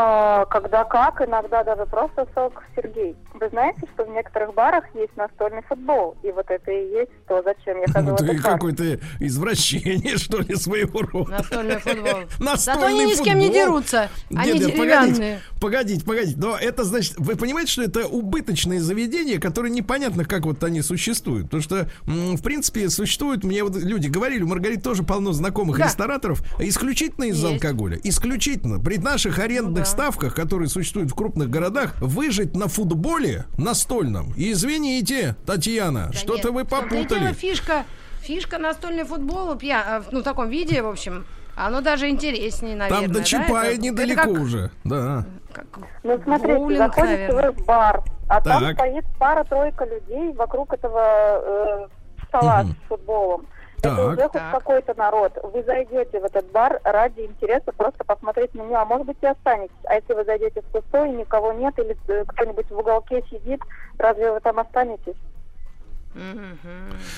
А, 0.02 0.46
когда 0.46 0.86
как, 0.86 1.20
иногда 1.20 1.62
даже 1.66 1.86
просто 1.86 2.26
сок 2.34 2.64
Сергей. 2.74 3.18
Вы 3.34 3.50
знаете, 3.50 3.82
что 3.94 4.06
в 4.06 4.10
некоторых 4.10 4.54
барах 4.54 4.86
есть 4.96 5.16
настольный 5.18 5.62
футбол, 5.64 6.16
и 6.24 6.32
вот 6.32 6.46
это 6.50 6.72
и 6.72 6.92
есть 6.92 7.12
то, 7.28 7.44
зачем 7.44 7.82
я 7.82 7.88
хожу 7.88 8.08
Ну, 8.08 8.14
в 8.14 8.18
ты 8.18 8.26
этот 8.26 8.42
бар. 8.42 8.54
какое-то 8.54 9.00
извращение, 9.20 10.18
что 10.18 10.38
ли, 10.38 10.56
своего 10.56 11.02
рода. 11.02 11.32
Настольный 11.32 11.80
футбол. 11.80 12.20
Настольный 12.40 12.56
Зато 12.56 12.86
они 12.86 13.06
ни 13.08 13.14
с 13.14 13.20
кем 13.20 13.40
не 13.40 13.50
дерутся. 13.50 14.10
Они 14.34 14.58
деревянные. 14.60 15.42
Погодите, 15.60 16.06
погодите, 16.06 16.06
погодите. 16.06 16.40
Но 16.40 16.56
это 16.56 16.86
значит, 16.86 17.16
вы 17.18 17.36
понимаете, 17.36 17.74
что 17.74 17.84
это 17.84 18.08
убыточные 18.08 18.80
заведения, 18.80 19.38
которые 19.38 19.74
непонятно, 19.74 20.24
как 20.24 20.46
вот 20.46 20.64
они 20.64 20.82
существуют. 20.82 21.48
Потому 21.48 21.62
что, 21.62 21.90
в 22.06 22.42
принципе, 22.42 22.90
существуют, 22.90 23.44
мне 23.44 23.66
вот 23.66 23.76
люди 23.76 24.08
говорили, 24.08 24.44
у 24.44 24.48
Маргариты 24.48 24.82
тоже 24.82 25.04
полно 25.04 25.34
знакомых 25.34 25.78
рестораторов, 25.78 26.42
исключительно 26.60 27.26
из-за 27.26 27.50
алкоголя. 27.50 28.00
Исключительно. 28.02 28.80
При 28.80 28.98
наших 28.98 29.40
арендных. 29.40 29.89
Ставках, 29.90 30.36
которые 30.36 30.68
существуют 30.70 31.12
в 31.12 31.16
крупных 31.16 31.50
городах, 31.50 31.96
выжить 32.00 32.56
на 32.56 32.68
футболе 32.68 33.46
настольном. 33.58 34.34
Извините, 34.38 35.36
Татьяна, 35.46 36.08
Да 36.08 36.14
что-то 36.14 36.50
нет, 36.50 36.56
вы 36.56 36.64
в 36.64 36.68
том-то 36.70 36.96
и 36.96 37.06
дело, 37.06 37.08
попутали. 37.08 37.34
фишка, 37.34 37.84
фишка 38.22 38.58
настольный 38.58 39.04
футбол, 39.04 39.56
пья- 39.56 40.02
э, 40.02 40.10
ну, 40.12 40.20
в 40.22 40.24
таком 40.24 40.50
виде, 40.50 40.82
в 40.82 40.88
общем, 40.88 41.26
оно 41.56 41.82
даже 41.82 42.08
интереснее, 42.10 42.76
наверное. 42.76 43.04
Там 43.06 43.12
до 43.14 43.20
да? 43.20 43.26
Чапая 43.26 43.64
Это- 43.66 43.74
это 43.74 43.82
недалеко 43.82 44.22
как- 44.22 44.42
уже. 44.42 44.72
Да. 44.84 45.26
как 45.54 45.66
Ну, 46.04 46.20
смотрите, 46.24 46.56
боулинг, 46.58 46.78
заходите 46.78 47.18
наверное. 47.34 47.52
в 47.52 47.66
бар, 47.66 48.04
а 48.30 48.42
Так. 48.42 48.44
там 48.62 48.74
стоит 48.76 49.06
пара-тройка 49.18 49.86
людей 49.86 50.34
вокруг 50.34 50.74
этого 50.74 51.02
э, 51.04 51.88
стола 52.28 52.64
Мгм. 52.64 52.76
с 52.86 52.88
футболом. 52.88 53.46
Так. 53.82 54.20
Это 54.20 54.30
хоть 54.30 54.52
какой-то 54.52 54.94
народ. 54.98 55.38
Вы 55.44 55.64
зайдете 55.64 56.20
в 56.20 56.24
этот 56.26 56.46
бар 56.52 56.80
ради 56.84 57.22
интереса 57.22 57.72
просто 57.72 58.04
посмотреть 58.04 58.54
меню, 58.54 58.76
а 58.76 58.86
может 58.86 59.08
быть 59.08 59.18
и 59.22 59.28
останетесь. 59.28 59.76
А 59.86 59.96
если 59.96 60.14
вы 60.14 60.24
зайдете 60.26 60.62
в 60.62 60.66
пустой, 60.66 61.10
никого 61.12 61.54
нет, 61.54 61.78
или 61.80 61.98
э, 62.08 62.26
кто-нибудь 62.28 62.70
в 62.70 62.78
уголке 62.78 63.24
сидит, 63.30 63.62
разве 63.98 64.32
вы 64.32 64.40
там 64.40 64.60
останетесь? 64.60 65.16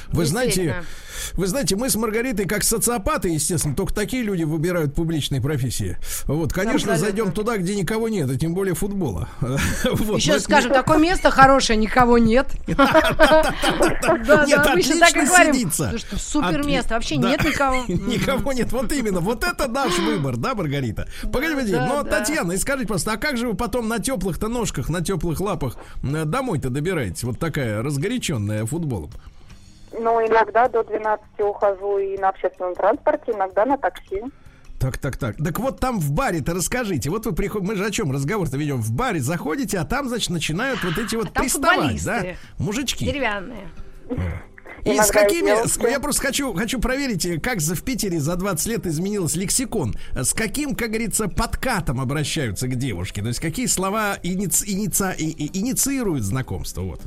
Вы 0.09 0.25
знаете, 0.25 0.83
вы 1.33 1.47
знаете, 1.47 1.75
мы 1.75 1.89
с 1.89 1.95
Маргаритой 1.95 2.45
как 2.45 2.63
социопаты, 2.63 3.29
естественно, 3.29 3.75
только 3.75 3.93
такие 3.93 4.23
люди 4.23 4.43
выбирают 4.43 4.93
публичные 4.93 5.41
профессии. 5.41 5.97
Вот, 6.25 6.51
конечно, 6.53 6.93
Абсолютно. 6.93 6.97
зайдем 6.97 7.31
туда, 7.31 7.57
где 7.57 7.75
никого 7.75 8.09
нет, 8.09 8.29
и 8.29 8.37
тем 8.37 8.53
более 8.53 8.75
футбола. 8.75 9.29
Вот, 9.91 10.17
Еще 10.17 10.33
мы- 10.33 10.39
скажем, 10.39 10.71
такое 10.73 10.97
место 10.97 11.31
хорошее, 11.31 11.77
никого 11.77 12.17
нет. 12.17 12.47
Да, 12.67 14.17
да, 14.25 14.45
Нет, 14.45 14.59
обычно 14.65 14.99
так 14.99 15.15
и 15.15 15.25
говорим. 15.25 15.71
ну, 16.11 16.17
супер 16.17 16.65
место, 16.65 16.95
вообще 16.95 17.17
нет 17.17 17.43
никого. 17.43 17.83
Никого 17.87 18.53
нет, 18.53 18.71
вот 18.71 18.91
именно. 18.91 19.19
Вот 19.19 19.43
это 19.43 19.67
наш 19.67 19.97
выбор, 19.99 20.37
да, 20.37 20.53
Маргарита? 20.55 21.07
Погоди, 21.31 21.53
погоди. 21.53 21.71
да, 21.71 21.85
Но, 21.87 22.03
да. 22.03 22.19
Татьяна, 22.19 22.53
и 22.53 22.57
скажите 22.57 22.87
просто, 22.87 23.13
а 23.13 23.17
как 23.17 23.37
же 23.37 23.47
вы 23.47 23.53
потом 23.55 23.87
на 23.87 23.99
теплых-то 23.99 24.47
ножках, 24.47 24.89
на 24.89 25.01
теплых 25.01 25.39
лапах 25.39 25.77
домой-то 26.01 26.69
добираетесь? 26.69 27.23
Вот 27.23 27.39
такая 27.39 27.81
разгоряченная 27.81 28.65
футболом. 28.81 29.09
Ну, 29.93 30.25
иногда 30.25 30.67
до 30.69 30.83
12 30.83 31.23
ухожу 31.39 31.97
и 31.97 32.17
на 32.17 32.29
общественном 32.29 32.75
транспорте, 32.75 33.31
иногда 33.33 33.65
на 33.65 33.77
такси. 33.77 34.21
Так, 34.79 34.97
так, 34.97 35.17
так. 35.17 35.35
Так 35.37 35.59
вот 35.59 35.79
там 35.79 35.99
в 35.99 36.11
баре-то 36.11 36.53
расскажите. 36.53 37.09
Вот 37.09 37.25
вы 37.25 37.33
приходите, 37.33 37.71
мы 37.71 37.77
же 37.77 37.85
о 37.85 37.91
чем 37.91 38.11
разговор-то 38.11 38.57
ведем? 38.57 38.81
В 38.81 38.91
баре 38.91 39.19
заходите, 39.19 39.77
а 39.77 39.85
там, 39.85 40.07
значит, 40.07 40.29
начинают 40.31 40.83
вот 40.83 40.97
эти 40.97 41.15
вот 41.15 41.27
А 41.35 41.39
приставать, 41.41 42.03
да? 42.03 42.25
Мужички. 42.57 43.05
Деревянные. 43.05 43.67
И 44.83 44.89
с 44.89 44.95
Иногда 44.95 45.13
какими, 45.13 45.63
и 45.65 45.67
с- 45.67 45.77
я 45.77 45.99
просто 45.99 46.21
хочу, 46.23 46.53
хочу 46.55 46.79
проверить, 46.79 47.39
как 47.43 47.61
за 47.61 47.75
в 47.75 47.83
Питере 47.83 48.19
за 48.19 48.35
20 48.35 48.65
лет 48.65 48.87
изменился 48.87 49.37
лексикон. 49.37 49.93
С 50.15 50.33
каким, 50.33 50.73
как 50.73 50.89
говорится, 50.89 51.27
подкатом 51.27 52.01
обращаются 52.01 52.67
к 52.67 52.73
девушке? 52.75 53.21
То 53.21 53.27
есть 53.27 53.39
какие 53.39 53.67
слова 53.67 54.17
иници- 54.23 54.63
иница- 54.65 55.11
и- 55.11 55.25
и- 55.29 55.59
инициируют 55.59 56.23
знакомство? 56.23 56.81
Вот. 56.81 57.01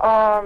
А, 0.00 0.44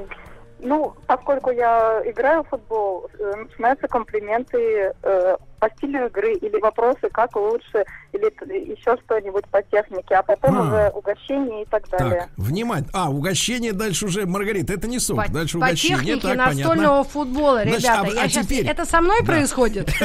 ну, 0.58 0.94
поскольку 1.06 1.50
я 1.50 2.02
играю 2.04 2.44
в 2.44 2.48
футбол, 2.48 3.08
э, 3.18 3.34
начинаются 3.36 3.88
комплименты 3.88 4.92
э, 5.02 5.36
по 5.62 5.70
стилю 5.76 6.06
игры 6.08 6.34
или 6.34 6.60
вопросы, 6.60 7.08
как 7.12 7.36
лучше, 7.36 7.84
или 8.12 8.24
еще 8.72 8.96
что-нибудь 9.04 9.44
по 9.46 9.62
технике, 9.62 10.16
а 10.16 10.22
потом 10.24 10.56
А. 10.58 10.62
уже 10.62 10.90
угощение 10.92 11.62
и 11.62 11.66
так 11.66 11.88
далее. 11.88 12.22
Так, 12.22 12.30
внимание. 12.36 12.88
А, 12.92 13.08
угощение 13.10 13.72
дальше 13.72 14.06
уже, 14.06 14.26
Маргарита, 14.26 14.72
это 14.72 14.88
не 14.88 14.98
сок. 14.98 15.18
По, 15.24 15.30
дальше 15.30 15.58
по 15.60 15.66
угощение. 15.66 15.98
технике 15.98 16.20
так, 16.28 16.36
настольного 16.36 16.74
понятно. 17.04 17.04
футбола, 17.04 17.62
Значит, 17.62 17.80
ребята. 17.84 18.00
а- 18.02 18.08
я 18.10 18.22
а 18.24 18.28
щас- 18.28 18.46
теперь- 18.46 18.66
Это 18.66 18.84
со 18.84 19.00
мной 19.00 19.20
Да. 19.20 19.26
происходит? 19.26 19.88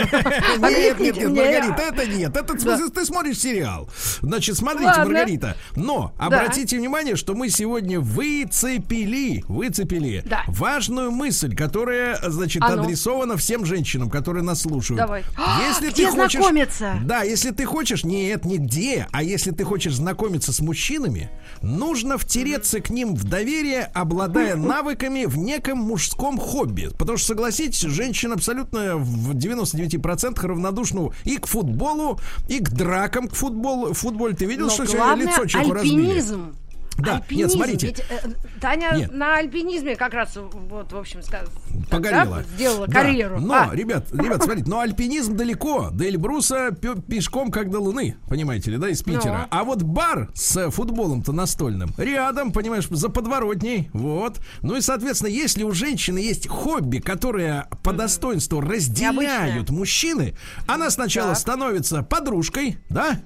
Нет, 0.60 1.00
нет, 1.00 1.18
нет. 1.18 1.28
Маргарита, 1.30 1.82
это 1.82 2.06
нет. 2.06 2.38
Это 2.38 2.54
в 2.54 2.60
смысле, 2.62 2.90
ты 2.90 3.04
смотришь 3.06 3.40
сериал. 3.40 3.90
Значит, 4.22 4.58
смотрите. 4.58 4.92
Маргарита. 4.96 5.56
Но 5.76 6.14
обратите 6.20 6.78
внимание, 6.78 7.16
что 7.16 7.34
мы 7.34 7.50
сегодня 7.50 8.00
выцепили, 8.00 9.44
выцепили 9.48 10.24
важную 10.48 11.10
мысль, 11.12 11.56
которая, 11.56 12.20
значит, 12.30 12.62
А 12.64 12.76
ну. 12.76 12.84
адресована 12.84 13.38
всем 13.38 13.66
женщинам, 13.66 14.10
которые 14.12 14.44
нас 14.44 14.62
слушают. 14.62 15.00
Давай. 15.02 15.24
Если 15.68 15.90
Где 15.92 16.06
ты 16.06 16.12
хочешь, 16.12 16.32
знакомиться? 16.40 17.00
Да, 17.04 17.24
если 17.24 17.52
ты 17.52 17.66
хочешь, 17.66 18.04
нет, 18.04 18.46
нигде, 18.46 19.08
а 19.12 19.24
если 19.24 19.52
ты 19.52 19.64
хочешь 19.64 19.96
знакомиться 19.96 20.52
с 20.54 20.60
мужчинами, 20.60 21.30
нужно 21.62 22.18
втереться 22.18 22.80
к 22.80 22.90
ним 22.90 23.16
в 23.16 23.24
доверие, 23.24 23.90
обладая 23.94 24.56
навыками 24.58 25.26
в 25.26 25.38
неком 25.38 25.80
мужском 25.80 26.38
хобби. 26.38 26.90
Потому 26.98 27.18
что, 27.18 27.28
согласитесь, 27.30 27.82
женщина 27.82 28.36
абсолютно 28.36 28.98
в 28.98 29.32
99% 29.36 30.40
равнодушна 30.46 31.10
и 31.24 31.38
к 31.38 31.48
футболу, 31.48 32.20
и 32.48 32.60
к 32.60 32.70
дракам 32.70 33.28
к 33.28 33.36
футболу. 33.36 33.94
В 33.94 33.98
футболе 33.98 34.36
ты 34.36 34.46
видел, 34.46 34.66
Но 34.66 34.72
что 34.72 34.86
сегодня 34.86 35.26
лицо 35.26 35.46
человеку 35.46 35.74
разбили? 35.76 36.00
альпинизм. 36.02 36.56
Да, 36.98 37.18
Альпинизм. 37.18 37.48
нет, 37.48 37.52
смотрите. 37.52 37.88
Ведь, 37.88 38.00
э, 38.10 38.28
Таня 38.60 38.92
Нет. 38.96 39.14
на 39.14 39.36
альпинизме 39.38 39.96
как 39.96 40.14
раз 40.14 40.36
вот, 40.36 40.92
в 40.92 40.98
общем, 40.98 41.20
ска- 41.20 41.48
Погорела. 41.92 42.38
да, 42.38 42.44
сделала 42.56 42.88
Да, 42.88 42.94
карьеру. 42.94 43.40
Но, 43.40 43.54
А, 43.54 43.70
ребят, 43.76 44.12
ребят, 44.12 44.44
смотрите, 44.44 44.70
но 44.70 44.80
альпинизм 44.80 45.36
далеко. 45.38 45.90
До 45.92 46.06
Эльбруса 46.06 46.72
пешком 47.08 47.52
как 47.52 47.70
до 47.70 47.80
Луны, 47.80 48.16
понимаете 48.28 48.72
ли, 48.72 48.78
да, 48.78 48.90
из 48.90 49.04
Питера. 49.04 49.42
Ну. 49.42 49.48
А 49.52 49.64
вот 49.64 49.84
бар 49.84 50.30
с 50.34 50.70
футболом-то 50.72 51.32
настольным 51.34 51.92
рядом, 51.98 52.52
понимаешь, 52.52 52.88
за 52.90 53.10
подворотней. 53.10 53.90
Вот. 53.94 54.40
Ну 54.64 54.76
и, 54.76 54.82
соответственно, 54.82 55.30
если 55.30 55.64
у 55.64 55.72
женщины 55.74 56.18
есть 56.18 56.48
хобби, 56.48 56.98
которое 56.98 57.68
по 57.84 57.94
достоинству 57.94 58.60
разделяют 58.60 59.18
Необычное. 59.18 59.78
мужчины, 59.78 60.34
она 60.66 60.90
сначала 60.90 61.30
Так. 61.34 61.38
становится 61.40 62.02
подружкой, 62.02 62.80
да? 62.90 63.20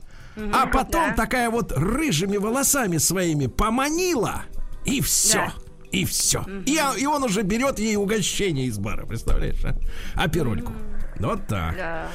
А 0.54 0.66
потом 0.68 1.10
да. 1.10 1.14
такая 1.16 1.50
вот 1.50 1.72
рыжими 1.76 2.38
волосами 2.38 2.98
своими 2.98 3.48
поманила, 3.48 4.44
и 4.86 5.02
все. 5.02 5.38
Да. 5.38 5.54
И 5.92 6.06
все. 6.06 6.46
И, 6.66 6.78
а- 6.78 6.96
и 6.98 7.06
он 7.06 7.24
уже 7.24 7.42
берет 7.42 7.78
ей 7.78 7.98
угощение 7.98 8.68
из 8.68 8.78
бара, 8.78 9.06
представляешь, 9.06 9.64
а? 9.66 9.76
А 10.16 10.30
пирольку. 10.30 10.72
Вот 11.22 11.48
так. 11.48 11.76
да. 11.76 12.08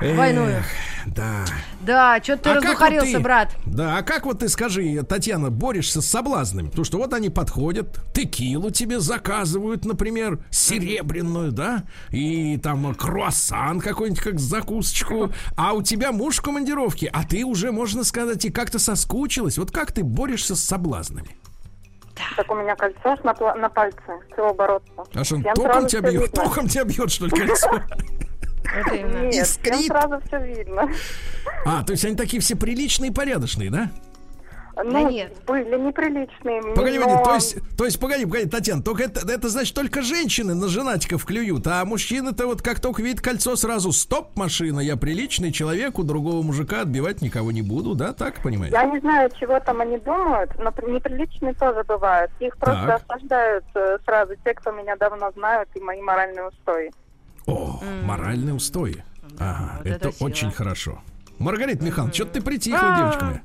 Эх, 0.00 0.14
Двойную. 0.14 0.62
Да. 1.06 1.44
Да, 1.82 2.18
что 2.22 2.36
ты 2.36 2.50
А 2.50 2.60
как 2.60 2.80
вот 2.80 3.00
ты- 3.00 3.18
брат? 3.18 3.54
Да, 3.66 3.98
а 3.98 4.02
как 4.02 4.24
вот 4.24 4.38
ты 4.40 4.48
скажи, 4.48 5.02
Татьяна, 5.02 5.50
борешься 5.50 6.00
с 6.00 6.06
соблазнами? 6.06 6.68
Потому 6.68 6.84
что 6.84 6.98
вот 6.98 7.12
они 7.12 7.28
подходят, 7.28 8.00
текилу 8.14 8.70
тебе 8.70 9.00
заказывают, 9.00 9.84
например, 9.84 10.42
серебряную, 10.50 11.52
да? 11.52 11.84
И 12.10 12.56
там 12.58 12.94
круассан 12.94 13.80
какой-нибудь 13.80 14.22
как 14.22 14.40
закусочку. 14.40 15.30
А 15.56 15.74
у 15.74 15.82
тебя 15.82 16.10
муж 16.12 16.38
в 16.38 16.42
командировке, 16.42 17.08
а 17.12 17.24
ты 17.24 17.44
уже, 17.44 17.70
можно 17.70 18.02
сказать, 18.02 18.44
и 18.44 18.50
как-то 18.50 18.78
соскучилась. 18.78 19.58
Вот 19.58 19.70
как 19.70 19.92
ты 19.92 20.02
борешься 20.02 20.56
с 20.56 20.64
соблазнами? 20.64 21.36
Так 22.36 22.50
у 22.50 22.54
меня 22.54 22.76
кольцо 22.76 23.16
ж 23.16 23.18
на, 23.24 23.34
на 23.54 23.68
пальце, 23.68 23.98
чего 24.34 24.54
бороться? 24.54 24.92
А 25.14 25.24
что, 25.24 25.40
током 25.54 25.86
тебя 25.86 26.00
бьет? 26.02 26.22
видно. 26.22 26.44
Током 26.44 26.68
тебя 26.68 26.84
бьет, 26.84 27.10
что 27.10 27.26
ли, 27.26 27.30
кольцо? 27.30 27.70
Нет, 28.92 29.34
Искрит. 29.34 29.86
сразу 29.86 30.20
все 30.26 30.38
видно. 30.44 30.90
А, 31.64 31.84
то 31.84 31.92
есть 31.92 32.04
они 32.04 32.16
такие 32.16 32.40
все 32.40 32.56
приличные 32.56 33.10
и 33.10 33.14
порядочные, 33.14 33.70
да? 33.70 33.90
Ну, 34.82 35.10
нет. 35.10 35.32
были 35.46 35.78
неприличные. 35.78 36.74
Погоди, 36.74 36.98
но- 36.98 37.04
погоди, 37.06 37.24
то 37.24 37.34
есть, 37.34 37.56
то 37.76 37.84
есть, 37.84 38.00
погоди, 38.00 38.24
погоди, 38.26 38.46
Татьяна, 38.48 38.82
только 38.82 39.04
это, 39.04 39.20
это 39.30 39.48
значит 39.48 39.74
только 39.74 40.02
женщины 40.02 40.54
на 40.54 40.68
женатиков 40.68 41.24
клюют, 41.24 41.66
а 41.66 41.84
мужчины-то 41.84 42.46
вот 42.46 42.62
как 42.62 42.80
только 42.80 43.02
видят 43.02 43.20
кольцо, 43.20 43.54
сразу 43.56 43.92
стоп, 43.92 44.36
машина, 44.36 44.80
я 44.80 44.96
приличный 44.96 45.52
человек, 45.52 45.98
у 45.98 46.02
другого 46.02 46.42
мужика 46.42 46.80
отбивать 46.82 47.22
никого 47.22 47.52
не 47.52 47.62
буду, 47.62 47.94
да, 47.94 48.12
так 48.12 48.42
понимаете? 48.42 48.74
Я 48.76 48.84
не 48.86 48.98
знаю, 49.00 49.30
чего 49.38 49.60
там 49.60 49.80
они 49.80 49.98
думают, 49.98 50.50
но 50.58 50.72
при- 50.72 50.90
неприличные 50.90 51.54
тоже 51.54 51.84
бывают. 51.84 52.30
Их 52.40 52.56
просто 52.56 52.86
Так. 52.86 53.02
осаждают 53.08 53.64
э, 53.74 53.98
сразу 54.04 54.34
те, 54.44 54.54
кто 54.54 54.72
меня 54.72 54.96
давно 54.96 55.30
знают, 55.32 55.68
и 55.74 55.80
мои 55.80 56.00
моральные 56.02 56.48
устои. 56.48 56.90
О, 57.46 57.80
моральные 58.04 58.54
устои. 58.54 59.04
Ага, 59.38 59.74
вот 59.78 59.86
это 59.86 60.08
это 60.08 60.24
очень 60.24 60.50
хорошо. 60.50 61.00
Маргарита 61.38 61.84
Михайловна, 61.84 62.14
что 62.14 62.24
ты 62.26 62.40
притихла, 62.40 62.78
А. 62.94 62.98
девочка 62.98 63.24
моя? 63.24 63.40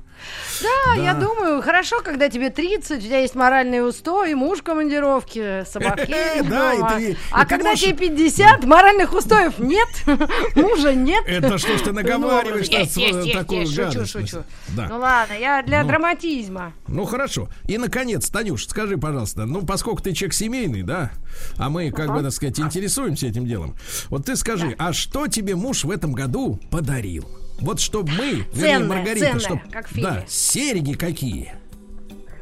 Да, 0.61 1.01
я 1.01 1.13
думаю, 1.13 1.61
хорошо, 1.61 2.01
когда 2.01 2.29
тебе 2.29 2.49
30, 2.49 2.97
у 2.97 3.01
тебя 3.01 3.19
есть 3.19 3.35
моральные 3.35 3.83
устои, 3.83 4.33
муж 4.33 4.59
в 4.59 4.63
командировке, 4.63 5.65
собаки 5.65 6.07
Да, 6.49 6.73
и 6.73 6.77
дома. 6.77 6.93
ты- 6.97 7.11
и 7.11 7.17
А 7.31 7.45
когда 7.45 7.75
тебе 7.75 7.93
50, 7.93 8.63
моральных 8.65 9.13
устоев 9.13 9.59
нет, 9.59 9.87
мужа 10.55 10.93
нет. 10.93 11.23
Это 11.27 11.57
что 11.57 11.77
ж 11.77 11.81
ты 11.81 11.91
наговариваешь 11.93 12.69
на 12.69 13.33
такую 13.39 13.65
шучу. 14.05 14.43
Ну 14.75 14.97
ладно, 14.99 15.33
я 15.33 15.61
для 15.63 15.83
Ну. 15.83 15.89
драматизма. 15.89 16.73
Ну 16.87 17.05
хорошо. 17.05 17.49
И 17.67 17.77
наконец, 17.77 18.29
Танюш, 18.29 18.67
скажи, 18.67 18.97
пожалуйста, 18.97 19.45
ну 19.45 19.65
поскольку 19.65 20.01
ты 20.01 20.13
человек 20.13 20.33
семейный, 20.33 20.83
да, 20.83 21.11
а 21.57 21.69
мы, 21.69 21.91
как 21.91 22.11
бы, 22.13 22.21
так 22.21 22.31
сказать, 22.31 22.59
интересуемся 22.59 23.27
этим 23.27 23.45
делом. 23.45 23.75
Вот 24.09 24.25
ты 24.25 24.35
скажи, 24.35 24.75
а 24.77 24.93
что 24.93 25.27
тебе 25.27 25.55
муж 25.55 25.83
в 25.83 25.91
этом 25.91 26.13
году 26.13 26.59
подарил? 26.71 27.27
Вот 27.61 27.79
чтобы 27.79 28.11
мы, 28.11 28.45
вернее, 28.53 28.79
Маргарита, 28.79 29.25
ценное, 29.25 29.39
чтоб, 29.39 29.59
как 29.71 29.87
в 29.87 29.89
фильме. 29.89 30.09
да, 30.09 30.23
серьги 30.27 30.93
какие? 30.93 31.53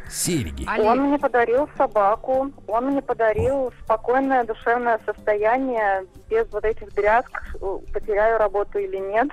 Серьги. 0.09 0.65
Он 0.80 1.01
мне 1.01 1.20
подарил 1.20 1.70
собаку, 1.78 2.51
он 2.68 2.86
мне 2.86 3.01
подарил 3.01 3.74
спокойное 3.84 4.45
душевное 4.45 4.99
состояние, 5.05 6.05
без 6.30 6.47
вот 6.51 6.63
этих 6.63 6.93
дрязг, 6.93 7.30
э, 7.61 7.78
потеряю 7.93 8.38
работу 8.38 8.80
или 8.80 8.97
нет. 8.97 9.28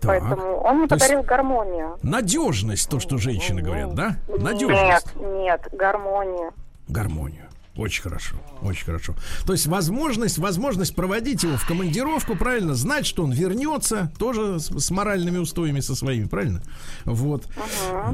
Так. 0.00 0.20
Поэтому 0.20 0.58
он 0.58 0.78
мне 0.78 0.88
То 0.88 0.94
подарил 0.94 1.22
гармонию. 1.22 1.98
Надежность, 2.02 2.88
то, 2.88 3.00
что 3.00 3.16
женщины 3.18 3.62
говорят, 3.62 3.94
да? 3.94 4.16
Нет, 4.28 4.42
Надежность. 4.42 5.16
нет, 5.16 5.68
гармонию. 5.72 6.52
Гармонию. 6.88 7.45
Очень 7.76 8.02
хорошо, 8.02 8.36
очень 8.62 8.84
хорошо. 8.86 9.14
То 9.46 9.52
есть 9.52 9.66
возможность, 9.66 10.38
возможность 10.38 10.94
проводить 10.94 11.42
его 11.42 11.56
в 11.56 11.66
командировку, 11.66 12.34
правильно, 12.34 12.74
знать, 12.74 13.06
что 13.06 13.22
он 13.24 13.32
вернется, 13.32 14.10
тоже 14.18 14.58
с, 14.58 14.68
с 14.70 14.90
моральными 14.90 15.38
устоями 15.38 15.80
со 15.80 15.94
своими, 15.94 16.24
правильно? 16.26 16.62
Вот. 17.04 17.46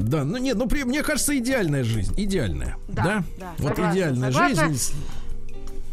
Да, 0.01 0.25
ну 0.25 0.37
нет, 0.37 0.57
ну 0.57 0.67
при- 0.67 0.83
мне 0.83 1.01
кажется, 1.01 1.37
идеальная 1.37 1.83
жизнь, 1.85 2.13
идеальная, 2.17 2.75
Да, 2.89 3.03
да? 3.03 3.23
да, 3.39 3.53
вот 3.57 3.69
согласна, 3.69 3.93
идеальная 3.97 4.31
согласна. 4.31 4.67
жизнь. 4.67 4.93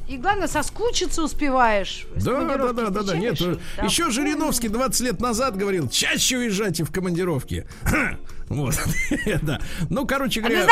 И 0.09 0.17
главное, 0.17 0.49
соскучиться 0.49 1.23
успеваешь. 1.23 2.09
Да, 2.17 2.43
да, 2.43 2.73
да, 2.73 2.91
да, 2.91 3.03
да, 3.05 3.17
нет. 3.17 3.39
чекаешь, 3.39 3.59
да. 3.77 3.85
Еще 3.85 4.11
Жириновский 4.11 4.69
20 4.69 5.01
лет 5.03 5.21
назад 5.21 5.57
говорил, 5.57 5.89
чаще 5.89 6.39
уезжайте 6.39 6.83
в 6.85 6.91
командировки. 6.91 7.67
Вот, 8.49 8.75
да. 9.43 9.61
Ну, 9.91 10.05
короче 10.09 10.41
говоря... 10.41 10.67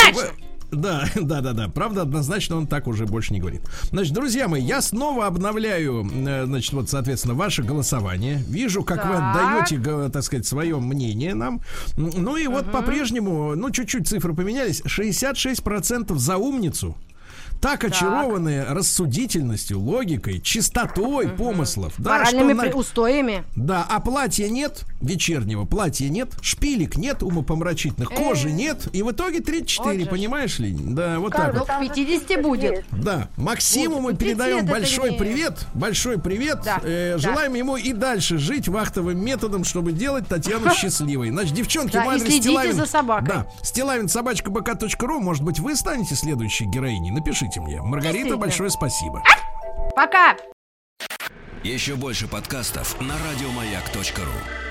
Да, 0.71 1.07
да, 1.15 1.41
да, 1.41 1.53
да. 1.53 1.69
Правда, 1.69 2.03
однозначно 2.03 2.57
он 2.57 2.67
так 2.67 2.87
уже 2.87 3.07
больше 3.07 3.33
не 3.33 3.41
говорит. 3.41 3.63
Значит, 3.91 4.13
друзья 4.13 4.49
мои, 4.49 4.63
я 4.63 4.81
снова 4.83 5.27
обновляю, 5.27 6.07
э, 6.13 6.45
значит, 6.47 6.73
вот, 6.73 6.91
соответственно, 6.91 7.35
ваше 7.35 7.63
голосование. 7.63 8.45
Вижу, 8.49 8.83
как 8.85 9.07
вы 9.07 9.15
Так. 9.15 9.37
отдаете, 9.37 9.77
г- 9.79 10.11
так 10.11 10.23
сказать, 10.23 10.47
свое 10.47 10.79
мнение 10.79 11.35
нам. 11.35 11.61
Ну 11.97 12.37
и 12.37 12.47
вот 12.47 12.71
по-прежнему, 12.71 13.55
ну, 13.57 13.71
чуть-чуть 13.71 14.07
цифры 14.07 14.35
поменялись. 14.35 14.83
66% 14.85 16.19
за 16.19 16.37
умницу. 16.37 16.97
Так 17.61 17.83
очарованные 17.85 18.65
рассудительностью, 18.65 19.81
логикой, 19.81 20.41
чистотой 20.41 21.29
помыслов. 21.29 21.93
Да, 21.99 22.19
Моральными 22.19 22.53
что 22.53 22.63
при- 22.63 22.73
устоями. 22.73 23.45
да, 23.57 23.85
а 23.89 24.01
платья 24.01 24.49
нет, 24.49 24.85
вечернего 25.01 25.65
платья 25.65 26.09
нет, 26.09 26.31
шпилек 26.41 26.97
нет, 26.97 27.23
умопомрачительных, 27.23 28.11
кожи 28.11 28.51
нет, 28.53 28.89
и 28.93 29.03
в 29.03 29.11
итоге 29.11 29.41
34, 29.41 29.97
Э. 29.97 30.01
Вот 30.01 30.11
понимаешь 30.11 30.59
ли? 30.59 30.73
Да, 30.79 31.19
вот 31.19 31.33
Как 31.33 31.53
так 31.53 31.55
вот. 31.59 31.69
К 31.69 31.83
же 31.83 31.89
50 31.95 32.23
список 32.25 32.43
будет. 32.43 32.85
Да, 32.93 33.29
Максиму 33.37 33.97
Вот, 33.97 34.03
мы 34.03 34.15
передаем 34.17 34.65
большой 34.67 35.13
привет, 35.13 35.67
большой 35.75 36.19
привет. 36.19 36.61
Да, 36.65 36.81
Э, 36.85 37.13
да. 37.15 37.19
Желаем 37.19 37.55
ему 37.55 37.77
и 37.77 37.93
дальше 37.93 38.39
жить 38.39 38.69
вахтовым 38.69 39.19
методом, 39.19 39.65
чтобы 39.65 39.93
делать 39.93 40.29
Татьяну 40.29 40.71
счастливой. 40.75 41.31
Значит, 41.31 41.55
девчонки, 41.55 41.93
Да, 41.95 42.03
адрес 42.05 42.23
следите 42.23 42.43
Стилавин. 42.51 42.75
за 42.77 42.87
собакой. 42.87 43.29
Да, 43.29 43.47
стилавин 43.63 44.09
собачка 44.09 44.51
бк.ру. 44.51 45.21
Может 45.21 45.43
быть, 45.43 45.59
вы 45.59 45.75
станете 45.77 46.15
следующей 46.15 46.67
героиней? 46.67 47.11
Напишите 47.11 47.48
мне. 47.57 47.81
Маргарита, 47.81 48.37
большое 48.37 48.71
спасибо. 48.71 49.23
Пока! 49.97 50.37
Еще 51.65 51.97
больше 51.97 52.29
подкастов 52.29 53.01
на 53.01 53.15
радиомаяк.ру. 53.19 54.68